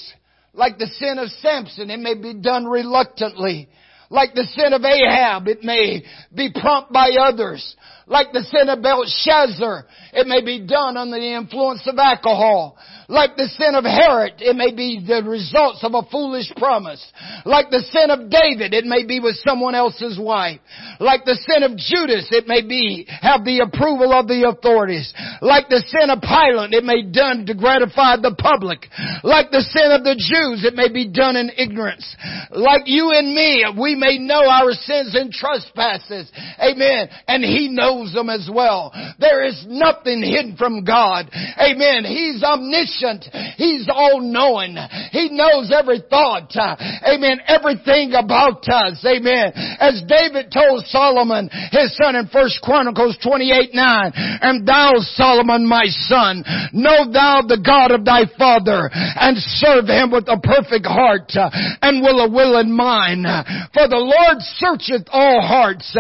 Like 0.55 0.79
the 0.79 0.87
sin 0.87 1.19
of 1.19 1.29
Samson, 1.43 1.91
it 1.91 2.01
may 2.01 2.15
be 2.15 2.33
done 2.33 2.65
reluctantly. 2.65 3.69
Like 4.09 4.33
the 4.33 4.49
sin 4.57 4.73
of 4.73 4.83
Ahab, 4.83 5.49
it 5.49 5.63
may 5.63 6.03
be 6.35 6.51
prompted 6.51 6.95
by 6.95 7.11
others. 7.21 7.77
Like 8.11 8.33
the 8.33 8.43
sin 8.43 8.69
of 8.69 8.83
Belshazzar, 8.83 9.87
it 10.15 10.27
may 10.27 10.43
be 10.45 10.67
done 10.67 10.97
under 10.97 11.15
the 11.15 11.35
influence 11.39 11.87
of 11.87 11.95
alcohol. 11.97 12.77
Like 13.07 13.37
the 13.37 13.47
sin 13.47 13.79
of 13.79 13.87
Herod, 13.87 14.43
it 14.43 14.55
may 14.59 14.75
be 14.75 14.99
the 14.99 15.23
results 15.23 15.87
of 15.87 15.95
a 15.95 16.03
foolish 16.11 16.51
promise. 16.59 16.99
Like 17.47 17.71
the 17.71 17.87
sin 17.95 18.11
of 18.11 18.27
David, 18.27 18.75
it 18.75 18.83
may 18.83 19.07
be 19.07 19.21
with 19.23 19.39
someone 19.47 19.75
else's 19.75 20.19
wife. 20.19 20.59
Like 20.99 21.23
the 21.23 21.39
sin 21.39 21.63
of 21.63 21.79
Judas, 21.79 22.27
it 22.35 22.51
may 22.51 22.67
be 22.67 23.07
have 23.23 23.47
the 23.47 23.63
approval 23.63 24.11
of 24.11 24.27
the 24.27 24.47
authorities. 24.51 25.15
Like 25.39 25.71
the 25.71 25.83
sin 25.87 26.11
of 26.11 26.19
Pilate, 26.19 26.75
it 26.75 26.83
may 26.83 27.07
be 27.07 27.15
done 27.15 27.47
to 27.47 27.55
gratify 27.55 28.19
the 28.19 28.35
public. 28.35 28.91
Like 29.23 29.55
the 29.55 29.63
sin 29.63 29.95
of 29.95 30.03
the 30.03 30.19
Jews, 30.19 30.67
it 30.67 30.75
may 30.75 30.91
be 30.91 31.07
done 31.07 31.39
in 31.39 31.51
ignorance. 31.55 32.07
Like 32.51 32.91
you 32.91 33.15
and 33.15 33.31
me, 33.35 33.71
we 33.79 33.95
may 33.95 34.19
know 34.19 34.43
our 34.51 34.75
sins 34.75 35.15
and 35.15 35.31
trespasses. 35.31 36.27
Amen. 36.59 37.07
And 37.31 37.47
He 37.47 37.71
knows 37.71 38.00
them 38.15 38.31
as 38.31 38.49
well. 38.53 38.93
There 39.19 39.45
is 39.45 39.65
nothing 39.69 40.23
hidden 40.23 40.57
from 40.57 40.85
God. 40.85 41.31
Amen. 41.61 42.05
He's 42.05 42.43
omniscient. 42.43 43.29
He's 43.57 43.89
all 43.93 44.21
knowing. 44.21 44.77
He 45.13 45.29
knows 45.31 45.73
every 45.73 46.03
thought. 46.09 46.51
Amen. 46.57 47.41
Everything 47.47 48.15
about 48.15 48.67
us. 48.69 49.05
Amen. 49.05 49.53
As 49.79 50.03
David 50.09 50.53
told 50.53 50.85
Solomon, 50.87 51.51
his 51.71 51.97
son 51.97 52.17
in 52.17 52.29
First 52.29 52.61
Chronicles 52.63 53.19
28, 53.23 53.75
9, 53.75 54.13
And 54.15 54.67
thou, 54.67 54.93
Solomon, 55.15 55.67
my 55.67 55.85
son, 55.87 56.43
know 56.73 57.11
thou 57.11 57.43
the 57.47 57.61
God 57.61 57.93
of 57.93 58.05
thy 58.05 58.25
father, 58.39 58.91
and 58.93 59.37
serve 59.61 59.87
him 59.87 60.11
with 60.11 60.29
a 60.29 60.41
perfect 60.41 60.87
heart, 60.87 61.33
and 61.35 62.03
will 62.03 62.21
a 62.21 62.31
willing 62.31 62.73
mind. 62.73 63.27
For 63.75 63.89
the 63.89 64.01
Lord 64.01 64.39
searcheth 64.59 65.09
all 65.11 65.41
hearts, 65.41 65.91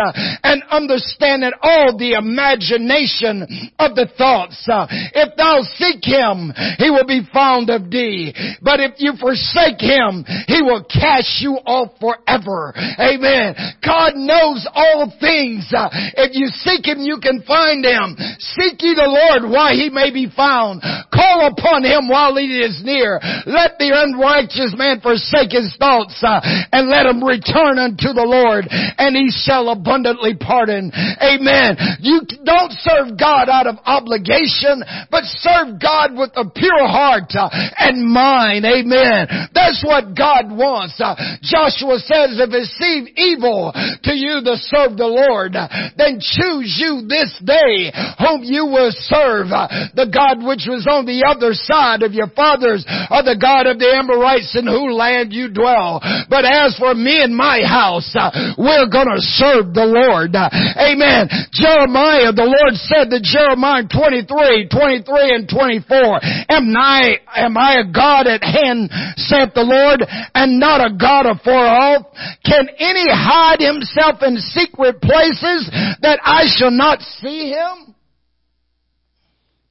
and 0.42 0.62
understandeth 0.70 1.54
all 1.62 1.89
the 1.98 2.18
imagination 2.18 3.46
of 3.78 3.94
the 3.94 4.08
thoughts. 4.16 4.58
Uh, 4.68 4.86
if 4.90 5.36
thou 5.36 5.62
seek 5.76 6.04
him, 6.04 6.52
he 6.78 6.90
will 6.90 7.06
be 7.06 7.22
found 7.32 7.70
of 7.70 7.90
thee. 7.90 8.34
But 8.62 8.80
if 8.80 8.98
you 8.98 9.14
forsake 9.18 9.80
him, 9.80 10.24
he 10.46 10.62
will 10.62 10.84
cast 10.84 11.40
you 11.40 11.58
off 11.64 11.98
forever. 12.00 12.74
Amen. 12.98 13.54
God 13.84 14.16
knows 14.16 14.66
all 14.74 15.12
things. 15.20 15.70
Uh, 15.72 15.88
if 16.16 16.34
you 16.34 16.48
seek 16.48 16.86
him, 16.86 17.00
you 17.00 17.18
can 17.22 17.42
find 17.42 17.84
him. 17.84 18.16
Seek 18.38 18.80
ye 18.82 18.94
the 18.94 19.08
Lord 19.08 19.50
while 19.50 19.74
he 19.74 19.88
may 19.90 20.12
be 20.12 20.28
found. 20.30 20.82
Call 21.30 21.46
upon 21.46 21.86
him 21.86 22.10
while 22.10 22.34
he 22.34 22.58
is 22.58 22.82
near. 22.82 23.22
Let 23.46 23.78
the 23.78 23.94
unrighteous 23.94 24.74
man 24.74 24.98
forsake 24.98 25.54
his 25.54 25.70
thoughts 25.78 26.18
uh, 26.26 26.42
and 26.74 26.90
let 26.90 27.06
him 27.06 27.22
return 27.22 27.78
unto 27.78 28.10
the 28.10 28.26
Lord 28.26 28.66
and 28.66 29.14
he 29.14 29.30
shall 29.30 29.70
abundantly 29.70 30.34
pardon. 30.34 30.90
Amen. 31.22 31.78
You 32.02 32.26
don't 32.42 32.74
serve 32.82 33.14
God 33.14 33.46
out 33.46 33.70
of 33.70 33.78
obligation, 33.86 34.82
but 35.06 35.22
serve 35.38 35.78
God 35.78 36.18
with 36.18 36.34
a 36.34 36.50
pure 36.50 36.86
heart 36.90 37.30
uh, 37.38 37.46
and 37.78 38.02
mind. 38.02 38.66
Amen. 38.66 39.54
That's 39.54 39.86
what 39.86 40.18
God 40.18 40.50
wants. 40.50 40.98
Uh, 40.98 41.14
Joshua 41.46 42.02
says, 42.02 42.42
if 42.42 42.50
it 42.50 42.66
seem 42.74 43.06
evil 43.14 43.70
to 43.70 44.12
you 44.18 44.42
to 44.42 44.58
serve 44.66 44.98
the 44.98 45.06
Lord, 45.06 45.54
then 45.54 46.18
choose 46.18 46.74
you 46.74 47.06
this 47.06 47.30
day 47.46 47.94
whom 48.18 48.42
you 48.42 48.66
will 48.66 48.90
serve. 49.06 49.54
Uh, 49.54 49.94
the 49.94 50.10
God 50.10 50.42
which 50.42 50.66
was 50.66 50.90
on 50.90 51.06
the 51.06 51.19
other 51.28 51.52
side 51.52 52.02
of 52.02 52.14
your 52.14 52.32
fathers 52.32 52.86
or 53.12 53.20
the 53.20 53.36
God 53.36 53.66
of 53.66 53.76
the 53.76 53.90
Amorites 53.90 54.56
in 54.56 54.64
whose 54.64 54.94
land 54.94 55.32
you 55.34 55.52
dwell. 55.52 56.00
But 56.32 56.48
as 56.48 56.78
for 56.78 56.94
me 56.94 57.20
and 57.20 57.34
my 57.34 57.60
house, 57.66 58.08
uh, 58.16 58.56
we're 58.56 58.88
gonna 58.88 59.20
serve 59.36 59.74
the 59.76 59.84
Lord. 59.84 60.32
Uh, 60.32 60.48
amen. 60.80 61.28
Jeremiah, 61.52 62.32
the 62.32 62.48
Lord 62.48 62.74
said 62.88 63.12
to 63.12 63.20
Jeremiah 63.20 63.84
23, 63.84 64.70
23 64.70 65.34
and 65.34 65.44
24, 65.44 66.20
am 66.48 66.70
Am 66.70 66.76
I, 66.76 67.18
am 67.34 67.56
I 67.56 67.80
a 67.80 67.92
God 67.92 68.26
at 68.26 68.44
hand, 68.44 68.90
saith 69.16 69.54
the 69.54 69.62
Lord, 69.62 70.04
and 70.34 70.60
not 70.60 70.80
a 70.80 70.94
God 70.94 71.26
afar 71.26 71.66
off? 71.66 72.06
Can 72.44 72.68
any 72.78 73.06
hide 73.10 73.60
himself 73.60 74.22
in 74.22 74.36
secret 74.36 75.00
places 75.00 75.68
that 76.02 76.20
I 76.22 76.44
shall 76.46 76.70
not 76.70 77.00
see 77.00 77.50
him? 77.50 77.94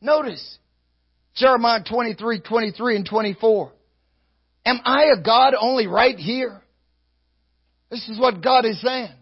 Notice, 0.01 0.58
Jeremiah 1.39 1.81
23, 1.89 2.41
23 2.41 2.95
and 2.97 3.05
24. 3.05 3.71
Am 4.65 4.79
I 4.83 5.05
a 5.17 5.23
God 5.23 5.53
only 5.59 5.87
right 5.87 6.17
here? 6.17 6.61
This 7.89 8.07
is 8.09 8.19
what 8.19 8.43
God 8.43 8.65
is 8.65 8.79
saying. 8.81 9.13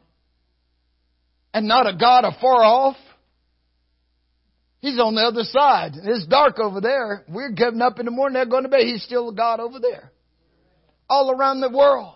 And 1.54 1.68
not 1.68 1.88
a 1.88 1.96
God 1.96 2.26
afar 2.26 2.64
off? 2.64 2.98
He's 4.80 5.00
on 5.00 5.16
the 5.16 5.22
other 5.22 5.44
side. 5.44 5.94
It's 5.96 6.26
dark 6.26 6.60
over 6.60 6.82
there. 6.82 7.24
We're 7.30 7.52
getting 7.52 7.82
up 7.82 8.00
in 8.00 8.06
the 8.06 8.12
morning, 8.12 8.34
they're 8.34 8.46
going 8.46 8.64
to 8.64 8.70
bed. 8.70 8.82
He's 8.82 9.04
still 9.04 9.30
a 9.30 9.34
God 9.34 9.60
over 9.60 9.80
there. 9.80 10.12
All 11.10 11.32
around 11.32 11.62
the 11.62 11.70
world. 11.70 12.16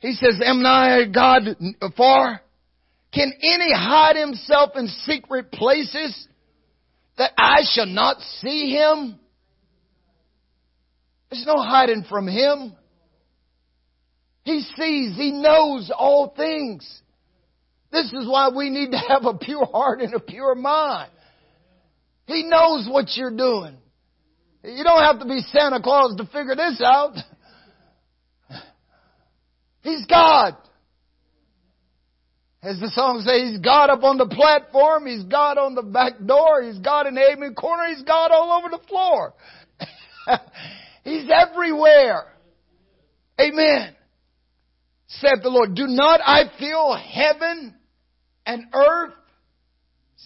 He 0.00 0.12
says, 0.12 0.40
Am 0.44 0.64
I 0.64 1.00
a 1.00 1.08
God 1.08 1.42
afar? 1.82 2.40
Can 3.12 3.32
any 3.42 3.72
hide 3.72 4.16
himself 4.16 4.70
in 4.76 4.86
secret 5.04 5.52
places 5.52 6.26
that 7.20 7.32
I 7.36 7.60
shall 7.70 7.84
not 7.84 8.16
see 8.38 8.70
him? 8.70 9.18
There's 11.30 11.44
no 11.46 11.60
hiding 11.60 12.06
from 12.08 12.26
him. 12.26 12.72
He 14.42 14.62
sees, 14.74 15.14
he 15.18 15.30
knows 15.30 15.92
all 15.94 16.32
things. 16.34 17.02
This 17.92 18.06
is 18.06 18.26
why 18.26 18.48
we 18.56 18.70
need 18.70 18.92
to 18.92 18.96
have 18.96 19.26
a 19.26 19.34
pure 19.34 19.66
heart 19.66 20.00
and 20.00 20.14
a 20.14 20.18
pure 20.18 20.54
mind. 20.54 21.10
He 22.24 22.44
knows 22.44 22.88
what 22.90 23.14
you're 23.16 23.36
doing. 23.36 23.76
You 24.64 24.82
don't 24.82 25.02
have 25.02 25.18
to 25.18 25.26
be 25.26 25.40
Santa 25.52 25.82
Claus 25.82 26.16
to 26.16 26.24
figure 26.24 26.56
this 26.56 26.80
out. 26.82 27.16
He's 29.82 30.06
God. 30.06 30.56
As 32.62 32.78
the 32.78 32.90
song 32.90 33.22
says, 33.24 33.52
He's 33.52 33.60
God 33.60 33.88
up 33.88 34.02
on 34.02 34.18
the 34.18 34.26
platform, 34.26 35.06
He's 35.06 35.24
God 35.24 35.56
on 35.56 35.74
the 35.74 35.82
back 35.82 36.12
door, 36.24 36.62
He's 36.62 36.78
God 36.78 37.06
in 37.06 37.16
amen 37.16 37.54
corner, 37.54 37.84
He's 37.88 38.02
God 38.02 38.30
all 38.32 38.58
over 38.58 38.68
the 38.68 38.86
floor. 38.86 39.32
He's 41.04 41.28
everywhere. 41.30 42.26
Amen. 43.40 43.96
Said 45.06 45.42
the 45.42 45.48
Lord, 45.48 45.74
do 45.74 45.86
not 45.86 46.20
I 46.24 46.50
feel 46.58 46.94
heaven 46.94 47.74
and 48.44 48.64
earth, 48.74 49.14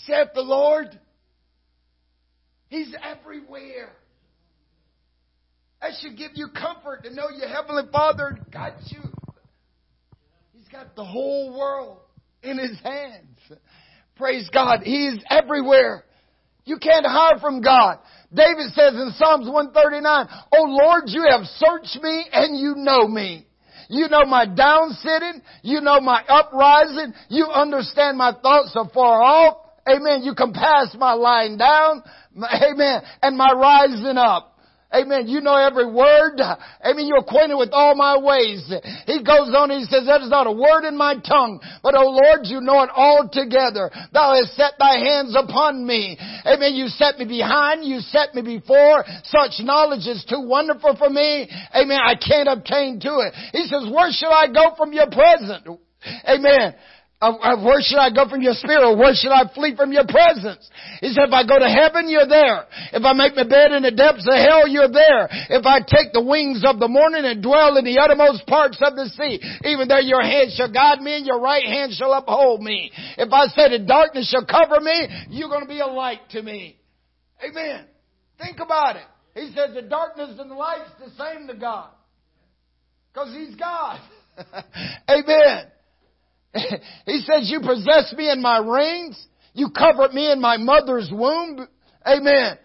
said 0.06 0.30
the 0.34 0.42
Lord. 0.42 0.98
He's 2.68 2.92
everywhere. 3.04 3.92
That 5.80 5.92
should 6.00 6.16
give 6.16 6.32
you 6.34 6.48
comfort 6.48 7.04
to 7.04 7.14
know 7.14 7.28
your 7.30 7.48
Heavenly 7.48 7.84
Father 7.92 8.38
got 8.52 8.72
you. 8.90 9.00
He's 10.52 10.66
got 10.68 10.96
the 10.96 11.04
whole 11.04 11.56
world 11.56 11.98
in 12.44 12.59
His 12.59 12.78
hands. 12.80 13.38
Praise 14.16 14.48
God. 14.52 14.80
He 14.85 15.07
is 15.09 15.24
everywhere. 15.28 16.04
You 16.64 16.78
can't 16.78 17.07
hide 17.07 17.40
from 17.40 17.61
God. 17.61 17.98
David 18.33 18.72
says 18.72 18.94
in 18.94 19.12
Psalms 19.16 19.48
139, 19.48 20.26
Oh 20.52 20.64
Lord, 20.64 21.04
you 21.07 21.26
have 21.30 21.42
searched 21.44 22.02
me 22.02 22.26
and 22.33 22.59
you 22.59 22.74
know 22.76 23.07
me. 23.07 23.46
You 23.88 24.09
know 24.09 24.24
my 24.24 24.46
down 24.46 24.90
sitting. 24.90 25.42
You 25.62 25.80
know 25.80 26.00
my 26.00 26.22
uprising. 26.26 27.12
You 27.28 27.46
understand 27.46 28.16
my 28.16 28.33
thoughts 28.33 28.72
are 28.76 28.88
far 28.94 29.22
off. 29.22 29.59
Amen. 29.87 30.22
You 30.22 30.35
compass 30.35 30.96
my 30.98 31.12
lying 31.12 31.59
down. 31.59 32.02
Amen. 32.37 33.02
And 33.22 33.37
my 33.37 33.52
rising 33.52 34.16
up. 34.16 34.53
Amen. 34.94 35.26
You 35.26 35.40
know 35.40 35.57
every 35.57 35.90
word. 35.90 36.38
Amen. 36.38 37.07
You're 37.07 37.18
acquainted 37.18 37.57
with 37.57 37.70
all 37.72 37.94
my 37.94 38.16
ways. 38.16 38.62
He 39.07 39.22
goes 39.22 39.50
on 39.50 39.70
and 39.70 39.80
he 39.80 39.87
says, 39.87 40.07
That 40.07 40.22
is 40.22 40.30
not 40.30 40.46
a 40.46 40.52
word 40.52 40.87
in 40.87 40.96
my 40.96 41.14
tongue, 41.18 41.61
but 41.83 41.94
O 41.96 42.07
Lord, 42.07 42.40
you 42.44 42.61
know 42.61 42.83
it 42.83 42.90
all 42.94 43.28
together. 43.30 43.90
Thou 44.12 44.35
hast 44.35 44.54
set 44.57 44.74
thy 44.78 44.98
hands 44.98 45.37
upon 45.37 45.87
me. 45.87 46.16
Amen. 46.46 46.74
You 46.74 46.87
set 46.88 47.18
me 47.18 47.24
behind. 47.24 47.85
You 47.85 48.00
set 48.00 48.35
me 48.35 48.42
before. 48.42 49.04
Such 49.24 49.59
knowledge 49.61 50.07
is 50.07 50.24
too 50.28 50.46
wonderful 50.46 50.96
for 50.96 51.11
me. 51.11 51.48
Amen. 51.74 51.98
I 51.98 52.14
can't 52.14 52.48
obtain 52.48 53.00
to 53.00 53.18
it. 53.26 53.35
He 53.52 53.66
says, 53.66 53.90
where 53.90 54.11
shall 54.12 54.33
I 54.33 54.46
go 54.46 54.74
from 54.76 54.92
your 54.92 55.11
presence? 55.11 55.66
Amen. 56.28 56.74
Uh, 57.20 57.57
where 57.64 57.81
should 57.81 57.96
I 57.96 58.12
go 58.12 58.29
from 58.29 58.42
your 58.42 58.53
spirit? 58.53 58.98
Where 58.98 59.14
should 59.14 59.33
I 59.33 59.48
flee 59.55 59.74
from 59.74 59.92
your 59.92 60.05
presence? 60.05 60.68
He 61.00 61.09
said, 61.09 61.29
if 61.29 61.33
I 61.33 61.46
go 61.46 61.59
to 61.59 61.70
heaven, 61.70 62.11
you're 62.11 62.29
there. 62.29 62.66
If 62.92 63.00
I 63.00 63.14
make 63.14 63.35
my 63.35 63.48
bed 63.48 63.72
in 63.72 63.83
the 63.83 63.96
depths 63.96 64.29
of 64.29 64.37
hell, 64.37 64.68
you're 64.68 64.92
there. 64.92 65.29
If 65.48 65.64
I 65.64 65.81
take 65.81 66.12
the 66.12 66.20
wings 66.20 66.64
of 66.68 66.79
the 66.79 66.88
morning 66.88 67.24
and 67.24 67.42
dwell 67.42 67.79
in 67.79 67.85
the 67.87 67.96
uttermost 67.96 68.44
parts 68.46 68.77
of 68.85 68.92
the 68.92 69.09
sea, 69.09 69.40
even 69.64 69.88
there 69.88 70.05
your 70.05 70.20
hand 70.20 70.53
shall 70.53 70.70
guide 70.70 71.00
me 71.00 71.16
and 71.16 71.24
your 71.24 71.40
right 71.40 71.64
hand 71.64 71.94
shall 71.94 72.12
uphold 72.12 72.61
me. 72.61 72.92
If 73.16 73.33
I 73.33 73.46
say 73.57 73.72
the 73.72 73.87
darkness 73.87 74.29
shall 74.29 74.44
cover 74.44 74.81
me, 74.81 75.09
you're 75.31 75.48
going 75.48 75.64
to 75.64 75.70
be 75.70 75.81
a 75.81 75.87
light 75.87 76.29
to 76.37 76.42
me. 76.42 76.77
Amen. 77.40 77.87
Think 78.37 78.61
about 78.61 78.96
it. 78.96 79.09
He 79.35 79.48
says 79.55 79.72
the 79.72 79.83
darkness 79.83 80.37
and 80.38 80.50
the 80.50 80.55
light's 80.55 80.90
the 80.98 81.11
same 81.16 81.46
to 81.46 81.55
God. 81.55 81.88
Because 83.12 83.33
He's 83.33 83.55
God. 83.55 84.00
Amen. 85.09 85.70
he 87.06 87.18
says, 87.20 87.50
you 87.50 87.60
possess 87.60 88.14
me 88.16 88.30
in 88.30 88.40
my 88.40 88.58
reins. 88.58 89.26
You 89.52 89.70
covered 89.70 90.12
me 90.12 90.30
in 90.30 90.40
my 90.40 90.56
mother's 90.56 91.10
womb. 91.12 91.66
Amen. 92.06 92.58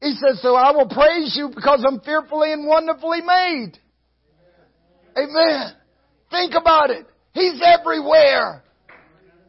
He 0.00 0.12
says, 0.14 0.40
so 0.42 0.54
I 0.54 0.72
will 0.72 0.88
praise 0.88 1.34
you 1.36 1.50
because 1.54 1.84
I'm 1.86 2.00
fearfully 2.00 2.52
and 2.52 2.66
wonderfully 2.66 3.20
made. 3.22 3.72
Amen. 5.16 5.72
Think 6.30 6.54
about 6.54 6.90
it. 6.90 7.06
He's 7.32 7.60
everywhere. 7.64 8.62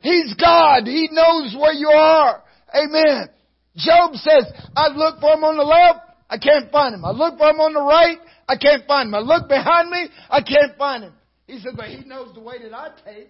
He's 0.02 0.34
God. 0.36 0.86
He 0.86 1.10
knows 1.12 1.56
where 1.60 1.74
you 1.74 1.90
are. 1.90 2.44
Amen. 2.74 3.30
Job 3.76 4.16
says, 4.16 4.46
I 4.76 4.88
look 4.90 5.20
for 5.20 5.34
him 5.34 5.44
on 5.44 5.58
the 5.58 5.64
left, 5.64 6.00
I 6.30 6.38
can't 6.38 6.72
find 6.72 6.96
him. 6.96 7.06
I 7.06 7.12
look 7.12 7.38
for 7.38 7.50
him 7.50 7.60
on 7.60 7.74
the 7.74 7.82
right, 7.82 8.18
I 8.50 8.58
can't 8.58 8.86
find 8.88 9.10
him. 9.10 9.16
I 9.16 9.20
look 9.20 9.48
behind 9.48 9.90
me, 9.90 10.08
I 10.30 10.42
can't 10.42 10.76
find 10.78 11.04
him. 11.04 11.14
He 11.48 11.60
said, 11.60 11.74
but 11.76 11.88
he 11.88 12.04
knows 12.06 12.34
the 12.36 12.42
way 12.42 12.62
that 12.62 12.74
I 12.74 12.90
take. 13.06 13.30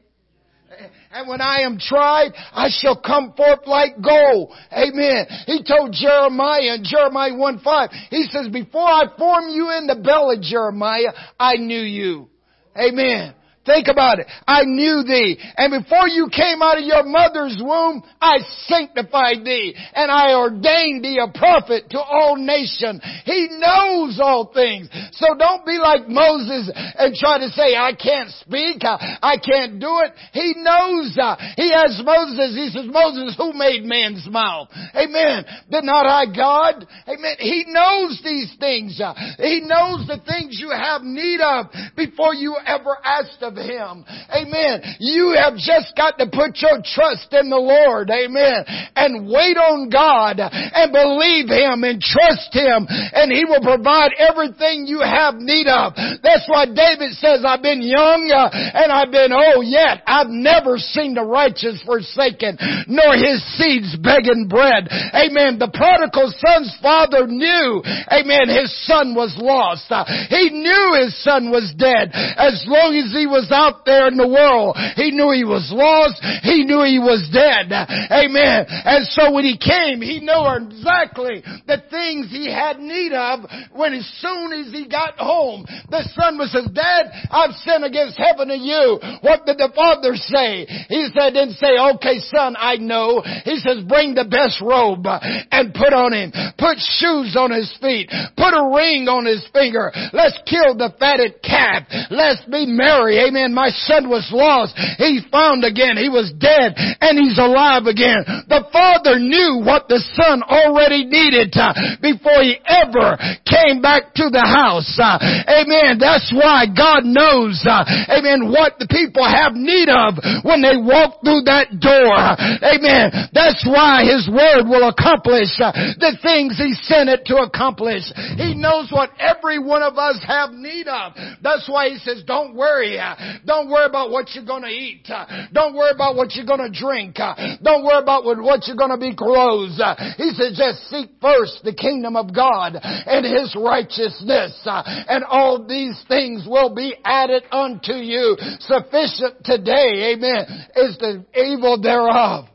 And 1.12 1.30
when 1.30 1.40
I 1.40 1.62
am 1.62 1.78
tried, 1.80 2.32
I 2.52 2.68
shall 2.70 3.00
come 3.00 3.34
forth 3.38 3.62
like 3.66 4.02
gold. 4.02 4.54
Amen. 4.74 5.26
He 5.46 5.64
told 5.64 5.94
Jeremiah 5.94 6.76
in 6.76 6.84
Jeremiah 6.84 7.36
1 7.36 7.60
5, 7.60 7.90
he 8.10 8.24
says, 8.24 8.50
before 8.50 8.84
I 8.88 9.06
formed 9.18 9.54
you 9.54 9.72
in 9.78 9.88
the 9.88 9.96
belly, 9.96 10.38
Jeremiah, 10.42 11.14
I 11.40 11.56
knew 11.56 11.80
you. 11.80 12.28
Amen. 12.76 13.34
Think 13.68 13.92
about 13.92 14.20
it. 14.20 14.28
I 14.48 14.64
knew 14.64 15.04
thee. 15.04 15.36
And 15.58 15.84
before 15.84 16.08
you 16.08 16.32
came 16.32 16.64
out 16.64 16.80
of 16.80 16.86
your 16.88 17.04
mother's 17.04 17.60
womb, 17.60 18.02
I 18.22 18.40
sanctified 18.72 19.44
thee. 19.44 19.76
And 19.94 20.10
I 20.10 20.34
ordained 20.36 21.04
thee 21.04 21.20
a 21.20 21.28
prophet 21.38 21.92
to 21.92 22.00
all 22.00 22.38
nations. 22.38 23.04
He 23.26 23.50
knows 23.52 24.20
all 24.24 24.52
things. 24.56 24.88
So 25.12 25.36
don't 25.38 25.66
be 25.66 25.78
like 25.78 26.08
Moses 26.08 26.72
and 26.74 27.14
try 27.14 27.40
to 27.40 27.50
say, 27.50 27.76
I 27.76 27.92
can't 27.92 28.32
speak. 28.40 28.88
I, 28.88 29.20
I 29.22 29.36
can't 29.36 29.82
do 29.82 30.00
it. 30.08 30.16
He 30.32 30.56
knows. 30.56 31.18
Uh, 31.20 31.36
he 31.58 31.74
asked 31.76 32.00
Moses, 32.06 32.56
he 32.56 32.70
says, 32.72 32.88
Moses, 32.88 33.36
who 33.36 33.52
made 33.52 33.84
man's 33.84 34.26
mouth? 34.32 34.70
Amen. 34.96 35.44
Did 35.70 35.84
not 35.84 36.08
I 36.08 36.24
God? 36.32 36.88
Amen. 37.08 37.36
He 37.40 37.66
knows 37.68 38.22
these 38.24 38.56
things. 38.62 39.02
Uh, 39.04 39.14
he 39.38 39.60
knows 39.60 40.08
the 40.08 40.24
things 40.26 40.56
you 40.58 40.72
have 40.72 41.02
need 41.04 41.42
of 41.42 41.68
before 41.98 42.34
you 42.34 42.56
ever 42.66 42.96
asked 43.04 43.44
of 43.44 43.57
him. 43.58 44.06
Amen. 44.30 44.82
You 45.00 45.36
have 45.38 45.56
just 45.58 45.96
got 45.96 46.18
to 46.18 46.28
put 46.28 46.60
your 46.62 46.82
trust 46.84 47.34
in 47.34 47.50
the 47.50 47.60
Lord. 47.60 48.10
Amen. 48.10 48.66
And 48.96 49.28
wait 49.28 49.58
on 49.58 49.90
God 49.90 50.40
and 50.40 50.92
believe 50.92 51.50
Him 51.50 51.84
and 51.84 52.02
trust 52.02 52.54
Him 52.54 52.88
and 52.88 53.32
He 53.32 53.46
will 53.46 53.64
provide 53.64 54.14
everything 54.18 54.86
you 54.86 55.02
have 55.02 55.36
need 55.36 55.68
of. 55.68 55.94
That's 56.22 56.46
why 56.48 56.66
David 56.66 57.14
says, 57.18 57.44
I've 57.46 57.64
been 57.64 57.82
young 57.82 58.30
uh, 58.30 58.50
and 58.54 58.92
I've 58.92 59.12
been 59.12 59.34
old 59.34 59.66
yet. 59.66 60.04
I've 60.06 60.30
never 60.30 60.78
seen 60.78 61.14
the 61.14 61.26
righteous 61.26 61.82
forsaken 61.86 62.58
nor 62.88 63.16
his 63.16 63.42
seeds 63.58 63.96
begging 63.98 64.48
bread. 64.48 64.88
Amen. 65.16 65.60
The 65.60 65.72
prodigal 65.74 66.32
son's 66.38 66.74
father 66.82 67.28
knew, 67.28 67.82
amen, 68.12 68.48
his 68.52 68.70
son 68.86 69.16
was 69.16 69.34
lost. 69.38 69.90
Uh, 69.90 70.06
he 70.30 70.50
knew 70.52 71.00
his 71.02 71.16
son 71.24 71.50
was 71.50 71.74
dead. 71.78 72.12
As 72.14 72.64
long 72.68 72.96
as 72.96 73.12
he 73.12 73.26
was 73.26 73.47
out 73.52 73.86
there 73.86 74.08
in 74.08 74.18
the 74.18 74.28
world. 74.28 74.76
He 74.96 75.12
knew 75.12 75.32
he 75.32 75.46
was 75.46 75.70
lost. 75.72 76.20
He 76.44 76.64
knew 76.66 76.84
he 76.84 77.00
was 77.00 77.24
dead. 77.32 77.72
Amen. 77.72 78.66
And 78.68 79.06
so 79.08 79.32
when 79.32 79.46
he 79.46 79.58
came, 79.58 80.02
he 80.02 80.20
knew 80.20 80.44
exactly 80.58 81.44
the 81.68 81.84
things 81.90 82.28
he 82.30 82.52
had 82.52 82.80
need 82.80 83.14
of 83.14 83.46
when 83.72 83.94
as 83.94 84.08
soon 84.20 84.54
as 84.54 84.74
he 84.74 84.88
got 84.88 85.18
home. 85.18 85.66
The 85.90 86.04
son 86.18 86.38
was 86.38 86.52
says, 86.52 86.68
Dad, 86.74 87.12
I've 87.30 87.54
sinned 87.62 87.84
against 87.84 88.18
heaven 88.18 88.50
and 88.50 88.64
you. 88.64 89.00
What 89.22 89.46
did 89.46 89.58
the 89.58 89.72
father 89.76 90.16
say? 90.16 90.66
He 90.90 91.10
said, 91.14 91.38
didn't 91.38 91.60
say, 91.62 91.78
okay 91.96 92.20
son, 92.32 92.56
I 92.58 92.78
know. 92.78 93.22
He 93.46 93.58
says, 93.58 93.84
bring 93.86 94.16
the 94.16 94.26
best 94.26 94.62
robe 94.62 95.06
and 95.06 95.74
put 95.74 95.94
on 95.94 96.14
him. 96.14 96.32
Put 96.58 96.80
shoes 96.80 97.36
on 97.38 97.52
his 97.52 97.70
feet. 97.82 98.10
Put 98.36 98.58
a 98.58 98.64
ring 98.74 99.08
on 99.08 99.26
his 99.26 99.46
finger. 99.54 99.92
Let's 100.14 100.40
kill 100.50 100.74
the 100.76 100.94
fatted 100.98 101.44
calf. 101.44 101.86
Let's 102.10 102.44
be 102.46 102.66
merry. 102.66 103.20
Amen 103.22 103.37
Amen. 103.38 103.54
My 103.54 103.70
son 103.70 104.10
was 104.10 104.26
lost. 104.34 104.74
He's 104.98 105.22
found 105.30 105.62
again. 105.62 105.94
He 105.94 106.10
was 106.10 106.34
dead 106.42 106.74
and 106.74 107.22
he's 107.22 107.38
alive 107.38 107.86
again. 107.86 108.26
The 108.50 108.66
father 108.74 109.22
knew 109.22 109.62
what 109.62 109.86
the 109.86 110.02
son 110.18 110.42
already 110.42 111.06
needed 111.06 111.54
uh, 111.54 112.02
before 112.02 112.42
he 112.42 112.58
ever 112.66 113.14
came 113.46 113.78
back 113.78 114.18
to 114.18 114.34
the 114.34 114.42
house. 114.42 114.90
Uh, 114.98 115.22
amen. 115.46 116.02
That's 116.02 116.34
why 116.34 116.66
God 116.66 117.06
knows, 117.06 117.62
uh, 117.62 117.86
amen, 118.10 118.50
what 118.50 118.82
the 118.82 118.90
people 118.90 119.22
have 119.22 119.54
need 119.54 119.86
of 119.86 120.18
when 120.42 120.66
they 120.66 120.82
walk 120.82 121.22
through 121.22 121.46
that 121.46 121.78
door. 121.78 122.18
Amen. 122.66 123.30
That's 123.38 123.62
why 123.70 124.02
his 124.02 124.26
word 124.26 124.66
will 124.66 124.90
accomplish 124.90 125.54
the 125.62 126.18
things 126.26 126.58
he 126.58 126.74
sent 126.90 127.10
it 127.14 127.30
to 127.30 127.46
accomplish. 127.46 128.02
He 128.42 128.58
knows 128.58 128.90
what 128.90 129.14
every 129.22 129.62
one 129.62 129.86
of 129.86 130.02
us 130.02 130.18
have 130.26 130.58
need 130.58 130.90
of. 130.90 131.14
That's 131.46 131.70
why 131.70 131.94
he 131.94 132.02
says, 132.02 132.26
don't 132.26 132.58
worry. 132.58 132.98
Don't 133.46 133.70
worry 133.70 133.86
about 133.86 134.12
what 134.12 134.34
you're 134.34 134.46
going 134.46 134.64
to 134.64 134.70
eat. 134.70 135.08
Don't 135.54 135.76
worry 135.76 135.92
about 135.94 136.16
what 136.16 136.36
you're 136.36 136.46
going 136.46 136.72
to 136.72 136.80
drink. 136.80 137.16
Don't 137.64 137.84
worry 137.84 138.02
about 138.02 138.26
what 138.26 138.68
you're 138.68 138.78
going 138.78 138.92
to 138.92 138.98
be 138.98 139.16
clothed. 139.16 139.82
He 140.18 140.32
said, 140.32 140.54
just 140.56 140.90
seek 140.90 141.10
first 141.22 141.64
the 141.64 141.74
kingdom 141.74 142.16
of 142.16 142.34
God 142.34 142.74
and 142.82 143.26
His 143.26 143.56
righteousness, 143.56 144.60
and 144.66 145.24
all 145.24 145.66
these 145.68 146.02
things 146.08 146.46
will 146.48 146.74
be 146.74 146.96
added 147.04 147.44
unto 147.52 147.94
you. 147.94 148.36
Sufficient 148.60 149.44
today, 149.44 150.14
amen, 150.14 150.46
is 150.76 150.98
the 150.98 151.26
evil 151.36 151.82
thereof. 151.82 152.46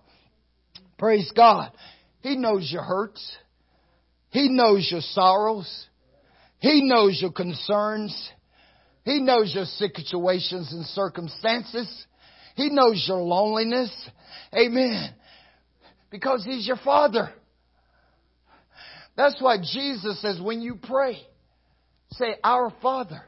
Praise 0.98 1.30
God. 1.34 1.72
He 2.20 2.36
knows 2.36 2.70
your 2.70 2.82
hurts. 2.82 3.36
He 4.30 4.48
knows 4.48 4.88
your 4.90 5.00
sorrows. 5.00 5.86
He 6.58 6.82
knows 6.84 7.18
your 7.20 7.32
concerns. 7.32 8.30
He 9.04 9.20
knows 9.20 9.52
your 9.54 9.64
situations 9.64 10.72
and 10.72 10.84
circumstances. 10.86 12.06
He 12.54 12.70
knows 12.70 13.04
your 13.08 13.20
loneliness. 13.20 13.90
Amen. 14.54 15.14
Because 16.10 16.44
He's 16.44 16.66
your 16.66 16.78
Father. 16.84 17.30
That's 19.16 19.40
why 19.40 19.58
Jesus 19.58 20.20
says 20.22 20.40
when 20.40 20.60
you 20.60 20.76
pray, 20.76 21.18
say, 22.12 22.36
Our 22.44 22.72
Father, 22.80 23.22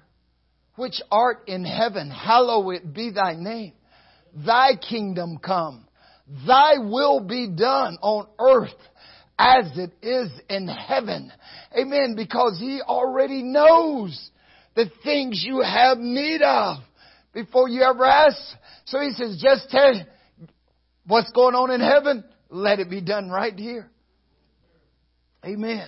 which 0.76 1.00
art 1.10 1.44
in 1.46 1.64
heaven, 1.64 2.10
hallowed 2.10 2.94
be 2.94 3.10
thy 3.10 3.34
name. 3.34 3.72
Thy 4.34 4.72
kingdom 4.76 5.38
come. 5.38 5.86
Thy 6.46 6.78
will 6.78 7.20
be 7.20 7.48
done 7.48 7.98
on 8.00 8.26
earth 8.38 8.76
as 9.38 9.70
it 9.76 9.92
is 10.02 10.30
in 10.48 10.68
heaven. 10.68 11.32
Amen. 11.78 12.14
Because 12.16 12.58
He 12.58 12.80
already 12.80 13.42
knows 13.42 14.30
the 14.74 14.90
things 15.02 15.44
you 15.46 15.60
have 15.60 15.98
need 15.98 16.42
of 16.42 16.78
before 17.32 17.68
you 17.68 17.82
ever 17.82 18.04
ask. 18.04 18.36
So 18.86 19.00
he 19.00 19.10
says, 19.12 19.40
just 19.42 19.70
tell 19.70 19.94
what's 21.06 21.30
going 21.32 21.54
on 21.54 21.70
in 21.70 21.80
heaven. 21.80 22.24
Let 22.50 22.78
it 22.78 22.90
be 22.90 23.00
done 23.00 23.30
right 23.30 23.56
here. 23.56 23.90
Amen. 25.44 25.86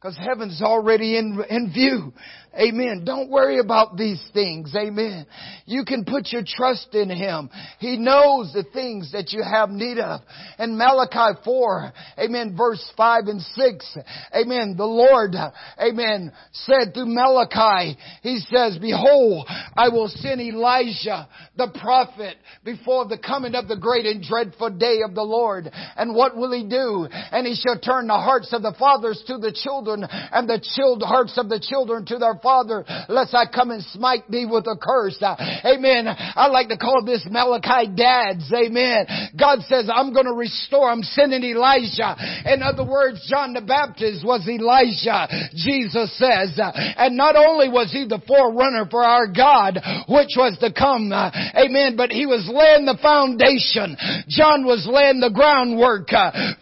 Because 0.00 0.16
heaven's 0.16 0.62
already 0.62 1.18
in, 1.18 1.42
in 1.50 1.72
view. 1.72 2.12
Amen. 2.54 3.02
Don't 3.04 3.28
worry 3.28 3.58
about 3.58 3.96
these 3.96 4.22
things. 4.32 4.74
Amen. 4.74 5.26
You 5.66 5.84
can 5.84 6.04
put 6.04 6.28
your 6.32 6.42
trust 6.46 6.94
in 6.94 7.10
Him. 7.10 7.50
He 7.78 7.98
knows 7.98 8.52
the 8.52 8.64
things 8.72 9.12
that 9.12 9.32
you 9.32 9.42
have 9.42 9.68
need 9.68 9.98
of. 9.98 10.22
And 10.56 10.78
Malachi 10.78 11.38
4, 11.44 11.92
amen, 12.18 12.56
verse 12.56 12.84
5 12.96 13.24
and 13.26 13.42
6, 13.42 13.98
amen, 14.34 14.74
the 14.78 14.86
Lord, 14.86 15.34
amen, 15.78 16.32
said 16.52 16.94
through 16.94 17.06
Malachi, 17.06 17.98
He 18.22 18.38
says, 18.50 18.78
Behold, 18.80 19.46
I 19.76 19.90
will 19.90 20.08
send 20.08 20.40
Elijah, 20.40 21.28
the 21.56 21.68
prophet, 21.80 22.36
before 22.64 23.06
the 23.06 23.18
coming 23.18 23.54
of 23.54 23.68
the 23.68 23.76
great 23.76 24.06
and 24.06 24.22
dreadful 24.22 24.70
day 24.70 25.00
of 25.04 25.14
the 25.14 25.22
Lord. 25.22 25.70
And 25.96 26.14
what 26.14 26.36
will 26.36 26.52
He 26.52 26.66
do? 26.66 27.06
And 27.12 27.46
He 27.46 27.54
shall 27.54 27.78
turn 27.78 28.06
the 28.06 28.14
hearts 28.14 28.54
of 28.54 28.62
the 28.62 28.74
fathers 28.78 29.22
to 29.26 29.36
the 29.36 29.52
children 29.52 30.06
and 30.08 30.48
the 30.48 30.64
chilled 30.74 31.02
hearts 31.02 31.36
of 31.36 31.50
the 31.50 31.60
children 31.60 32.06
to 32.06 32.16
their 32.16 32.37
Father, 32.42 32.84
lest 33.08 33.34
I 33.34 33.46
come 33.46 33.70
and 33.70 33.82
smite 33.82 34.30
thee 34.30 34.46
with 34.48 34.66
a 34.66 34.76
curse. 34.80 35.18
Uh, 35.20 35.36
amen. 35.64 36.06
I 36.08 36.48
like 36.48 36.68
to 36.68 36.76
call 36.76 37.04
this 37.04 37.26
Malachi 37.30 37.90
dads. 37.94 38.50
Amen. 38.52 39.06
God 39.38 39.60
says, 39.68 39.90
I'm 39.92 40.12
going 40.12 40.26
to 40.26 40.34
restore. 40.34 40.90
I'm 40.90 41.02
sending 41.02 41.42
Elijah. 41.44 42.16
In 42.46 42.62
other 42.62 42.84
words, 42.84 43.24
John 43.28 43.52
the 43.52 43.60
Baptist 43.60 44.24
was 44.24 44.46
Elijah, 44.48 45.28
Jesus 45.54 46.16
says. 46.18 46.58
Uh, 46.58 46.72
and 46.74 47.16
not 47.16 47.36
only 47.36 47.68
was 47.68 47.92
he 47.92 48.06
the 48.06 48.22
forerunner 48.26 48.86
for 48.90 49.02
our 49.02 49.26
God, 49.26 49.78
which 50.08 50.34
was 50.36 50.56
to 50.60 50.72
come, 50.72 51.12
uh, 51.12 51.30
amen, 51.56 51.96
but 51.96 52.10
he 52.10 52.26
was 52.26 52.48
laying 52.48 52.86
the 52.86 52.98
foundation. 53.00 53.96
John 54.28 54.64
was 54.64 54.88
laying 54.90 55.20
the 55.20 55.30
groundwork 55.30 56.08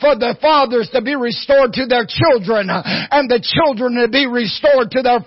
for 0.00 0.16
the 0.16 0.36
fathers 0.40 0.90
to 0.92 1.02
be 1.02 1.14
restored 1.14 1.72
to 1.74 1.86
their 1.86 2.06
children 2.06 2.68
and 2.70 3.30
the 3.30 3.42
children 3.42 3.94
to 4.00 4.08
be 4.08 4.26
restored 4.26 4.90
to 4.92 5.02
their 5.02 5.20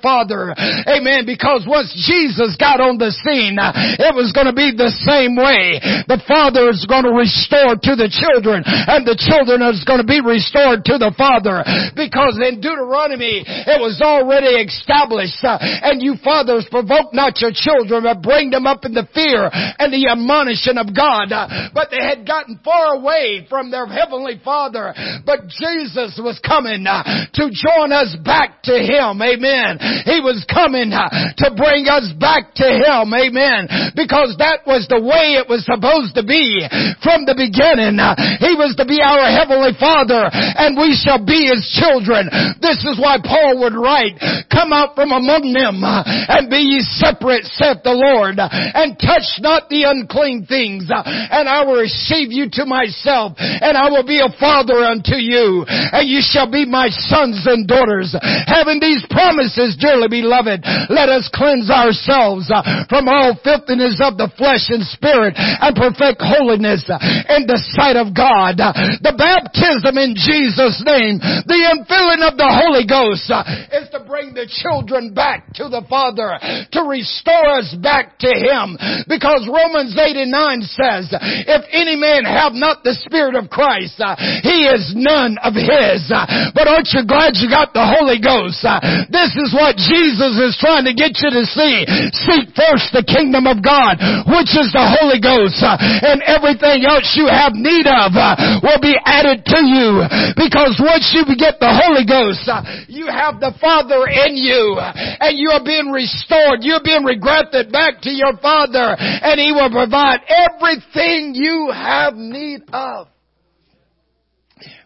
Amen. 0.87 1.25
Because 1.25 1.65
once 1.67 1.91
Jesus 1.95 2.55
got 2.59 2.79
on 2.79 2.97
the 2.97 3.11
scene, 3.11 3.57
it 3.59 4.13
was 4.13 4.31
going 4.31 4.47
to 4.47 4.55
be 4.55 4.71
the 4.71 4.93
same 5.07 5.35
way. 5.35 5.81
The 6.05 6.21
Father 6.27 6.69
is 6.69 6.85
going 6.85 7.03
to 7.03 7.15
restore 7.15 7.75
to 7.75 7.93
the 7.97 8.09
children 8.11 8.63
and 8.65 9.01
the 9.05 9.17
children 9.17 9.65
is 9.65 9.81
going 9.83 10.03
to 10.03 10.07
be 10.07 10.21
restored 10.21 10.85
to 10.85 11.01
the 11.01 11.09
Father. 11.17 11.65
Because 11.95 12.37
in 12.37 12.61
Deuteronomy, 12.61 13.41
it 13.41 13.79
was 13.81 13.97
already 14.03 14.61
established, 14.61 15.41
uh, 15.41 15.57
and 15.59 16.01
you 16.01 16.15
fathers 16.21 16.67
provoke 16.69 17.13
not 17.13 17.41
your 17.41 17.51
children, 17.53 18.05
but 18.05 18.21
bring 18.21 18.53
them 18.53 18.67
up 18.67 18.85
in 18.85 18.93
the 18.93 19.07
fear 19.13 19.49
and 19.49 19.89
the 19.89 20.05
admonition 20.05 20.77
of 20.77 20.93
God. 20.93 21.33
Uh, 21.33 21.73
but 21.73 21.89
they 21.89 22.03
had 22.03 22.27
gotten 22.27 22.59
far 22.63 23.01
away 23.01 23.47
from 23.49 23.71
their 23.71 23.87
heavenly 23.87 24.37
Father. 24.43 24.93
But 25.25 25.49
Jesus 25.49 26.19
was 26.21 26.37
coming 26.45 26.85
uh, 26.85 27.03
to 27.33 27.49
join 27.49 27.91
us 27.91 28.13
back 28.21 28.61
to 28.69 28.77
Him. 28.77 29.17
Amen. 29.21 29.81
He 30.05 30.21
was 30.21 30.28
was 30.29 30.45
coming 30.45 30.93
uh, 30.93 31.09
to 31.41 31.57
bring 31.57 31.89
us 31.89 32.13
back 32.21 32.53
to 32.61 32.67
Him. 32.69 33.09
Amen. 33.09 33.65
Because 33.97 34.37
that 34.37 34.61
was 34.69 34.85
the 34.85 35.01
way 35.01 35.41
it 35.41 35.49
was 35.49 35.65
supposed 35.65 36.13
to 36.13 36.21
be 36.21 36.61
from 37.01 37.25
the 37.25 37.33
beginning. 37.33 37.97
Uh, 37.97 38.13
he 38.37 38.53
was 38.53 38.77
to 38.77 38.85
be 38.85 39.01
our 39.01 39.25
Heavenly 39.25 39.73
Father 39.73 40.29
and 40.29 40.77
we 40.77 40.93
shall 40.93 41.17
be 41.17 41.49
His 41.49 41.65
children. 41.73 42.29
This 42.61 42.85
is 42.85 43.01
why 43.01 43.17
Paul 43.17 43.65
would 43.65 43.73
write, 43.73 44.21
come 44.53 44.69
out 44.69 44.93
from 44.93 45.09
among 45.09 45.49
them 45.49 45.81
uh, 45.81 46.05
and 46.05 46.51
be 46.51 46.77
ye 46.77 46.85
separate, 47.01 47.49
saith 47.49 47.81
the 47.81 47.95
Lord, 47.95 48.37
and 48.37 48.99
touch 48.99 49.41
not 49.41 49.71
the 49.71 49.87
unclean 49.87 50.45
things, 50.45 50.91
and 50.91 51.47
I 51.47 51.63
will 51.63 51.81
receive 51.81 52.29
you 52.29 52.51
to 52.59 52.67
myself, 52.67 53.39
and 53.39 53.73
I 53.73 53.89
will 53.89 54.05
be 54.05 54.19
a 54.19 54.29
father 54.37 54.83
unto 54.83 55.15
you, 55.15 55.65
and 55.65 56.05
you 56.05 56.19
shall 56.21 56.51
be 56.51 56.67
my 56.67 56.91
sons 56.91 57.47
and 57.47 57.65
daughters. 57.65 58.13
Having 58.45 58.83
these 58.83 59.05
promises, 59.09 59.79
dearly 59.79 60.11
beloved, 60.21 60.59
let 60.91 61.07
us 61.07 61.31
cleanse 61.31 61.71
ourselves 61.71 62.51
uh, 62.51 62.85
from 62.91 63.07
all 63.07 63.39
filthiness 63.39 63.99
of 64.03 64.19
the 64.19 64.27
flesh 64.35 64.67
and 64.67 64.83
spirit 64.83 65.33
and 65.37 65.71
perfect 65.75 66.19
holiness 66.19 66.83
uh, 66.91 66.99
in 67.35 67.47
the 67.47 67.59
sight 67.79 67.95
of 67.95 68.11
God. 68.11 68.59
The 68.59 69.15
baptism 69.15 69.95
in 69.95 70.19
Jesus' 70.19 70.83
name, 70.83 71.23
the 71.47 71.59
infilling 71.71 72.23
of 72.27 72.35
the 72.35 72.51
Holy 72.51 72.83
Ghost 72.83 73.31
uh, 73.31 73.47
is 73.71 73.87
to 73.95 74.03
bring 74.03 74.35
the 74.35 74.49
children 74.49 75.15
back 75.15 75.47
to 75.55 75.71
the 75.71 75.85
Father, 75.87 76.35
to 76.75 76.81
restore 76.83 77.63
us 77.63 77.71
back 77.79 78.19
to 78.19 78.31
Him. 78.31 78.75
Because 79.07 79.47
Romans 79.47 79.95
8 79.95 80.19
and 80.19 80.31
9 80.31 80.61
says, 80.67 81.05
if 81.47 81.63
any 81.71 81.95
man 81.95 82.25
have 82.25 82.53
not 82.53 82.83
the 82.83 82.97
Spirit 83.07 83.35
of 83.35 83.49
Christ, 83.49 84.01
he 84.43 84.67
is 84.67 84.91
none 84.95 85.37
of 85.39 85.55
His. 85.55 86.11
But 86.11 86.67
aren't 86.67 86.91
you 86.91 87.05
glad 87.07 87.39
you 87.39 87.47
got 87.47 87.71
the 87.71 87.85
Holy 87.85 88.19
Ghost? 88.19 88.65
This 89.13 89.31
is 89.37 89.53
what 89.53 89.77
Jesus 89.77 90.08
Jesus 90.09 90.41
is 90.41 90.57
trying 90.57 90.89
to 90.89 90.93
get 90.97 91.13
you 91.21 91.29
to 91.29 91.45
see. 91.45 91.85
Seek 92.25 92.49
first 92.57 92.89
the 92.89 93.05
kingdom 93.05 93.45
of 93.45 93.61
God, 93.61 94.01
which 94.25 94.49
is 94.57 94.73
the 94.73 94.81
Holy 94.81 95.21
Ghost, 95.21 95.61
uh, 95.61 95.77
and 95.77 96.25
everything 96.25 96.81
else 96.81 97.13
you 97.13 97.29
have 97.29 97.53
need 97.53 97.85
of 97.85 98.17
uh, 98.17 98.57
will 98.65 98.81
be 98.81 98.97
added 99.05 99.45
to 99.45 99.59
you. 99.61 100.01
Because 100.33 100.81
once 100.81 101.13
you 101.13 101.29
get 101.37 101.61
the 101.61 101.69
Holy 101.69 102.09
Ghost, 102.09 102.41
uh, 102.49 102.65
you 102.89 103.05
have 103.05 103.37
the 103.37 103.53
Father 103.61 104.09
in 104.09 104.33
you, 104.33 104.81
and 104.81 105.37
you 105.37 105.53
are 105.53 105.63
being 105.63 105.93
restored. 105.93 106.65
You're 106.65 106.83
being 106.83 107.05
regretted 107.05 107.69
back 107.69 108.01
to 108.01 108.09
your 108.09 108.33
Father, 108.41 108.97
and 108.97 109.37
He 109.37 109.53
will 109.53 109.69
provide 109.69 110.25
everything 110.25 111.37
you 111.37 111.69
have 111.69 112.17
need 112.17 112.65
of. 112.73 113.07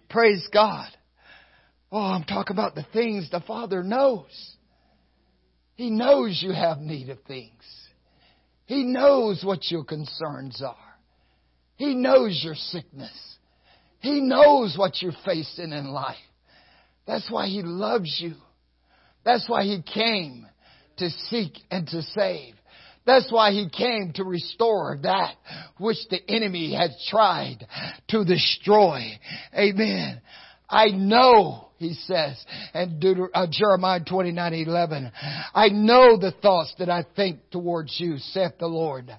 Praise 0.10 0.44
God. 0.52 0.92
Oh, 1.92 2.02
I'm 2.12 2.24
talking 2.24 2.56
about 2.56 2.76
the 2.76 2.86
things 2.92 3.30
the 3.30 3.40
Father 3.40 3.84
knows. 3.84 4.53
He 5.76 5.90
knows 5.90 6.42
you 6.42 6.52
have 6.52 6.80
need 6.80 7.10
of 7.10 7.20
things. 7.24 7.64
He 8.66 8.84
knows 8.84 9.44
what 9.44 9.70
your 9.72 9.84
concerns 9.84 10.62
are. 10.62 10.76
He 11.76 11.96
knows 11.96 12.42
your 12.44 12.56
sickness. 12.56 13.38
He 14.00 14.22
knows 14.22 14.76
what 14.78 15.02
you're 15.02 15.14
facing 15.26 15.72
in 15.72 15.88
life. 15.88 16.16
That's 17.08 17.30
why 17.30 17.48
He 17.48 17.62
loves 17.64 18.20
you. 18.22 18.36
That's 19.26 19.48
why 19.50 19.64
He 19.64 19.82
came 19.82 20.46
to 20.98 21.10
seek 21.10 21.54
and 21.72 21.88
to 21.88 22.02
save. 22.02 22.56
That's 23.06 23.32
why 23.32 23.52
He 23.52 23.70
came 23.70 24.14
to 24.16 24.24
restore 24.24 25.00
that 25.04 25.36
which 25.78 25.98
the 26.10 26.20
enemy 26.30 26.74
had 26.74 26.92
tried 27.10 27.66
to 28.10 28.24
destroy. 28.24 29.20
Amen. 29.58 30.22
I 30.70 30.88
know 30.88 31.70
he 31.84 31.94
says, 31.94 32.44
and 32.74 33.04
uh, 33.34 33.46
Jeremiah 33.52 34.00
29, 34.04 34.54
11, 34.54 35.12
I 35.54 35.68
know 35.70 36.18
the 36.18 36.34
thoughts 36.42 36.74
that 36.80 36.90
I 36.90 37.06
think 37.16 37.40
towards 37.52 38.00
you, 38.00 38.18
saith 38.18 38.54
the 38.60 38.68
Lord. 38.68 39.12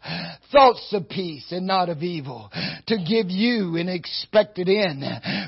Thoughts 0.51 0.89
of 0.93 1.09
peace 1.09 1.47
and 1.51 1.67
not 1.67 1.89
of 1.89 2.03
evil, 2.03 2.51
to 2.87 2.97
give 2.97 3.31
you 3.31 3.77
an 3.77 3.89
expected 3.89 4.69
end. 4.69 5.03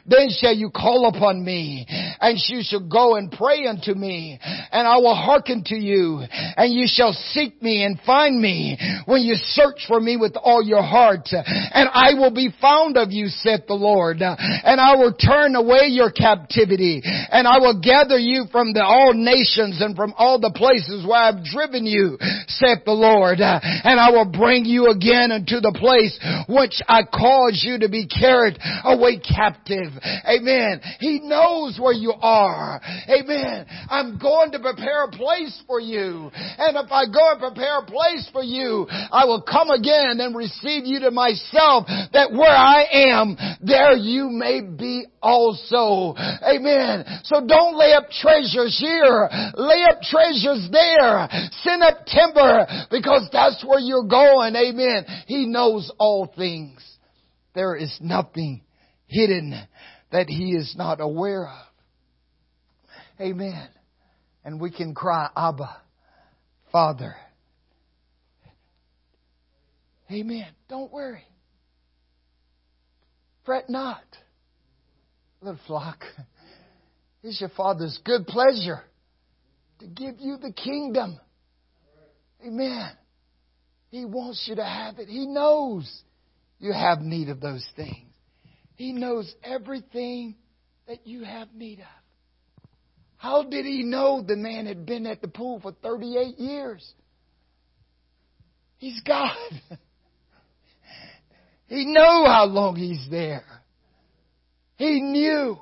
Then 0.07 0.29
shall 0.31 0.55
you 0.55 0.71
call 0.71 1.09
upon 1.09 1.45
me, 1.45 1.87
and 2.21 2.39
you 2.49 2.61
shall 2.63 2.87
go 2.87 3.17
and 3.17 3.33
pray 3.33 3.67
unto 3.67 3.95
me, 3.95 4.39
and 4.43 4.87
I 4.87 4.97
will 4.99 5.15
hearken 5.15 5.65
to 5.67 5.77
you, 5.77 6.23
and 6.31 6.73
you 6.73 6.85
shall 6.87 7.13
seek 7.13 7.63
me 7.63 7.85
and 7.85 7.99
find 8.05 8.41
me 8.41 8.79
when 9.07 9.23
you 9.23 9.35
search 9.37 9.87
for 9.89 10.01
me 10.01 10.17
with 10.17 10.37
all 10.37 10.63
your 10.63 10.83
heart, 10.83 11.29
and 11.33 11.89
I 11.93 12.15
will 12.15 12.33
be 12.33 12.51
found 12.61 12.97
of 12.97 13.11
you, 13.11 13.29
saith 13.29 13.67
the 13.67 13.75
Lord, 13.75 14.19
and 14.21 14.81
I 14.81 14.97
will 14.97 15.15
turn 15.15 15.57
away 15.57 15.87
your 15.87 16.11
captivity 16.11 17.03
and 17.07 17.47
I 17.47 17.59
will 17.59 17.81
gather 17.81 18.19
you 18.19 18.45
from 18.51 18.73
the 18.73 18.83
all 18.83 19.15
nations 19.15 19.81
and 19.81 19.95
from 19.95 20.15
all 20.17 20.41
the 20.41 20.53
places 20.55 21.07
where 21.07 21.19
I've 21.19 21.45
driven 21.45 21.87
you, 21.87 22.19
saith 22.49 22.85
the 22.85 22.93
Lord, 22.97 23.39
and 23.41 24.01
I 24.01 24.11
will 24.11 24.31
bring 24.31 24.65
you 24.65 24.91
again 24.91 25.31
unto 25.31 25.61
the 25.61 25.75
place 25.77 26.19
which 26.49 26.83
I 26.89 27.03
caused 27.03 27.63
you 27.63 27.79
to 27.81 27.89
be 27.89 28.07
carried 28.07 28.59
away 28.85 29.19
captive. 29.19 29.93
Amen. 30.27 30.81
He 31.01 31.21
knows 31.23 31.79
where 31.81 31.95
you 31.95 32.13
are. 32.13 32.81
Amen. 33.09 33.67
I'm 33.91 34.19
going 34.19 34.53
to 34.53 34.59
prepare 34.59 35.05
a 35.05 35.11
place 35.11 35.63
for 35.67 35.81
you. 35.81 36.31
And 36.35 36.77
if 36.77 36.91
I 36.91 37.07
go 37.07 37.33
and 37.33 37.41
prepare 37.41 37.81
a 37.81 37.87
place 37.87 38.29
for 38.33 38.43
you, 38.43 38.87
I 38.91 39.25
will 39.25 39.43
come 39.43 39.71
again 39.71 40.19
and 40.21 40.35
receive 40.35 40.85
you 40.85 41.01
to 41.01 41.11
myself 41.11 41.87
that 42.13 42.33
where 42.33 42.51
I 42.51 42.87
am, 43.13 43.37
there 43.63 43.93
you 43.97 44.29
may 44.31 44.61
be 44.61 45.07
also. 45.23 46.15
Amen. 46.17 46.86
So 47.25 47.47
don't 47.47 47.77
lay 47.77 47.93
up 47.93 48.11
treasures 48.11 48.79
here. 48.79 49.29
Lay 49.55 49.83
up 49.91 50.01
treasures 50.03 50.69
there. 50.71 51.29
Send 51.63 51.83
up 51.83 52.07
timber 52.07 52.67
because 52.91 53.29
that's 53.33 53.65
where 53.65 53.81
you're 53.81 54.07
going. 54.07 54.55
Amen. 54.57 55.05
He 55.27 55.47
knows 55.47 55.91
all 55.99 56.33
things. 56.37 56.83
There 57.55 57.77
is 57.77 57.97
nothing 58.01 58.63
hidden 59.07 59.55
that 60.13 60.29
he 60.29 60.53
is 60.53 60.75
not 60.77 61.01
aware 61.01 61.49
of. 61.49 61.67
Amen. 63.21 63.69
And 64.45 64.61
we 64.61 64.71
can 64.71 64.95
cry, 64.95 65.29
Abba, 65.37 65.77
Father. 66.71 67.17
Amen. 70.11 70.47
Don't 70.69 70.93
worry. 70.93 71.25
Fret 73.45 73.69
not 73.69 74.03
little 75.47 75.61
flock. 75.67 76.03
It's 77.27 77.41
your 77.41 77.51
Father's 77.51 77.99
good 78.05 78.25
pleasure 78.29 78.85
to 79.81 79.87
give 79.89 80.15
you 80.21 80.37
the 80.37 80.53
kingdom. 80.53 81.19
Amen. 82.47 82.93
He 83.91 84.05
wants 84.05 84.47
you 84.47 84.55
to 84.55 84.65
have 84.65 85.01
it. 85.01 85.09
He 85.09 85.27
knows 85.27 85.91
you 86.61 86.73
have 86.73 87.01
need 87.01 87.29
of 87.29 87.41
those 87.41 87.67
things. 87.75 88.13
He 88.77 88.93
knows 88.93 89.35
everything 89.43 90.37
that 90.87 91.05
you 91.05 91.25
have 91.25 91.53
need 91.53 91.81
of. 91.81 92.67
How 93.17 93.43
did 93.43 93.65
he 93.65 93.83
know 93.83 94.23
the 94.23 94.37
man 94.37 94.67
had 94.67 94.87
been 94.87 95.05
at 95.05 95.21
the 95.21 95.27
pool 95.27 95.59
for 95.59 95.73
38 95.73 96.39
years? 96.39 96.89
He's 98.77 99.01
God. 99.01 99.37
he 101.67 101.87
knew 101.87 102.25
how 102.25 102.45
long 102.45 102.77
he's 102.77 103.05
there. 103.11 103.43
He 104.77 105.01
knew. 105.01 105.59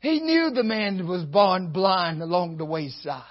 He 0.00 0.20
knew 0.20 0.50
the 0.50 0.62
man 0.62 1.06
was 1.06 1.24
born 1.24 1.72
blind 1.72 2.22
along 2.22 2.56
the 2.56 2.64
wayside. 2.64 3.24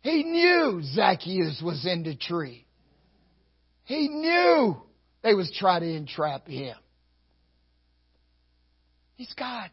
He 0.00 0.22
knew 0.22 0.80
Zacchaeus 0.84 1.60
was 1.64 1.84
in 1.84 2.04
the 2.04 2.14
tree. 2.14 2.64
He 3.84 4.08
knew 4.08 4.76
they 5.22 5.34
was 5.34 5.52
trying 5.58 5.80
to 5.80 5.92
entrap 5.92 6.46
him. 6.46 6.76
He's 9.16 9.32
God. 9.34 9.70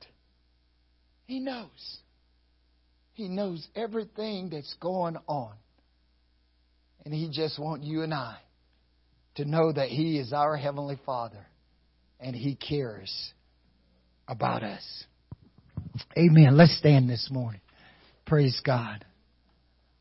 He 1.25 1.39
knows. 1.39 1.97
He 3.13 3.27
knows 3.27 3.67
everything 3.75 4.49
that's 4.49 4.73
going 4.79 5.17
on. 5.27 5.53
And 7.05 7.13
He 7.13 7.29
just 7.31 7.59
wants 7.59 7.85
you 7.85 8.01
and 8.01 8.13
I 8.13 8.37
to 9.35 9.45
know 9.45 9.71
that 9.71 9.89
He 9.89 10.17
is 10.17 10.33
our 10.33 10.55
Heavenly 10.57 10.97
Father 11.05 11.45
and 12.19 12.35
He 12.35 12.55
cares 12.55 13.33
about 14.27 14.63
us. 14.63 15.05
Amen. 16.17 16.57
Let's 16.57 16.77
stand 16.77 17.09
this 17.09 17.29
morning. 17.31 17.61
Praise 18.25 18.59
God. 18.65 19.05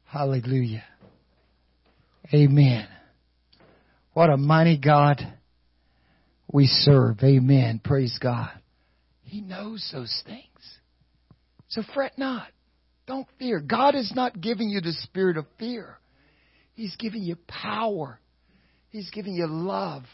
Hallelujah. 0.05 0.85
Amen. 2.33 2.87
What 4.13 4.31
a 4.31 4.37
mighty 4.37 4.79
God 4.79 5.21
we 6.53 6.67
serve. 6.67 7.19
Amen. 7.23 7.81
Praise 7.83 8.19
God. 8.21 8.51
He 9.23 9.41
knows 9.41 9.89
those 9.93 10.23
things. 10.27 10.47
So 11.69 11.83
fret 11.95 12.19
not. 12.19 12.49
Don't 13.07 13.27
fear. 13.39 13.61
God 13.61 13.95
is 13.95 14.13
not 14.15 14.41
giving 14.41 14.69
you 14.69 14.81
the 14.81 14.93
spirit 14.93 15.37
of 15.37 15.47
fear. 15.59 15.99
He's 16.75 16.95
giving 16.97 17.23
you 17.23 17.37
power. 17.49 18.21
He's 18.91 19.11
giving 19.11 19.35
you 19.35 19.47
love. 19.47 20.05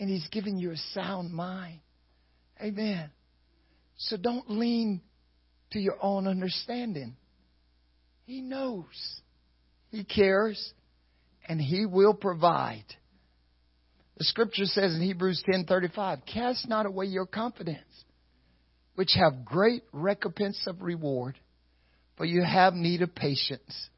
And 0.00 0.08
He's 0.08 0.26
giving 0.28 0.58
you 0.58 0.72
a 0.72 0.76
sound 0.92 1.32
mind. 1.32 1.80
Amen. 2.60 3.10
So 3.96 4.16
don't 4.16 4.50
lean 4.50 5.00
to 5.72 5.78
your 5.78 5.96
own 6.02 6.26
understanding. 6.26 7.16
He 8.26 8.40
knows. 8.40 9.20
He 9.90 10.04
cares. 10.04 10.72
And 11.46 11.60
He 11.60 11.86
will 11.86 12.14
provide. 12.14 12.84
The 14.16 14.24
scripture 14.24 14.66
says 14.66 14.94
in 14.94 15.00
Hebrews 15.00 15.42
10:35, 15.42 16.24
"Cast 16.24 16.68
not 16.68 16.86
away 16.86 17.06
your 17.06 17.26
confidence, 17.26 18.04
which 18.94 19.12
have 19.14 19.44
great 19.44 19.82
recompense 19.92 20.66
of 20.66 20.82
reward, 20.82 21.38
for 22.16 22.24
you 22.24 22.42
have 22.42 22.74
need 22.74 23.02
of 23.02 23.14
patience, 23.14 23.90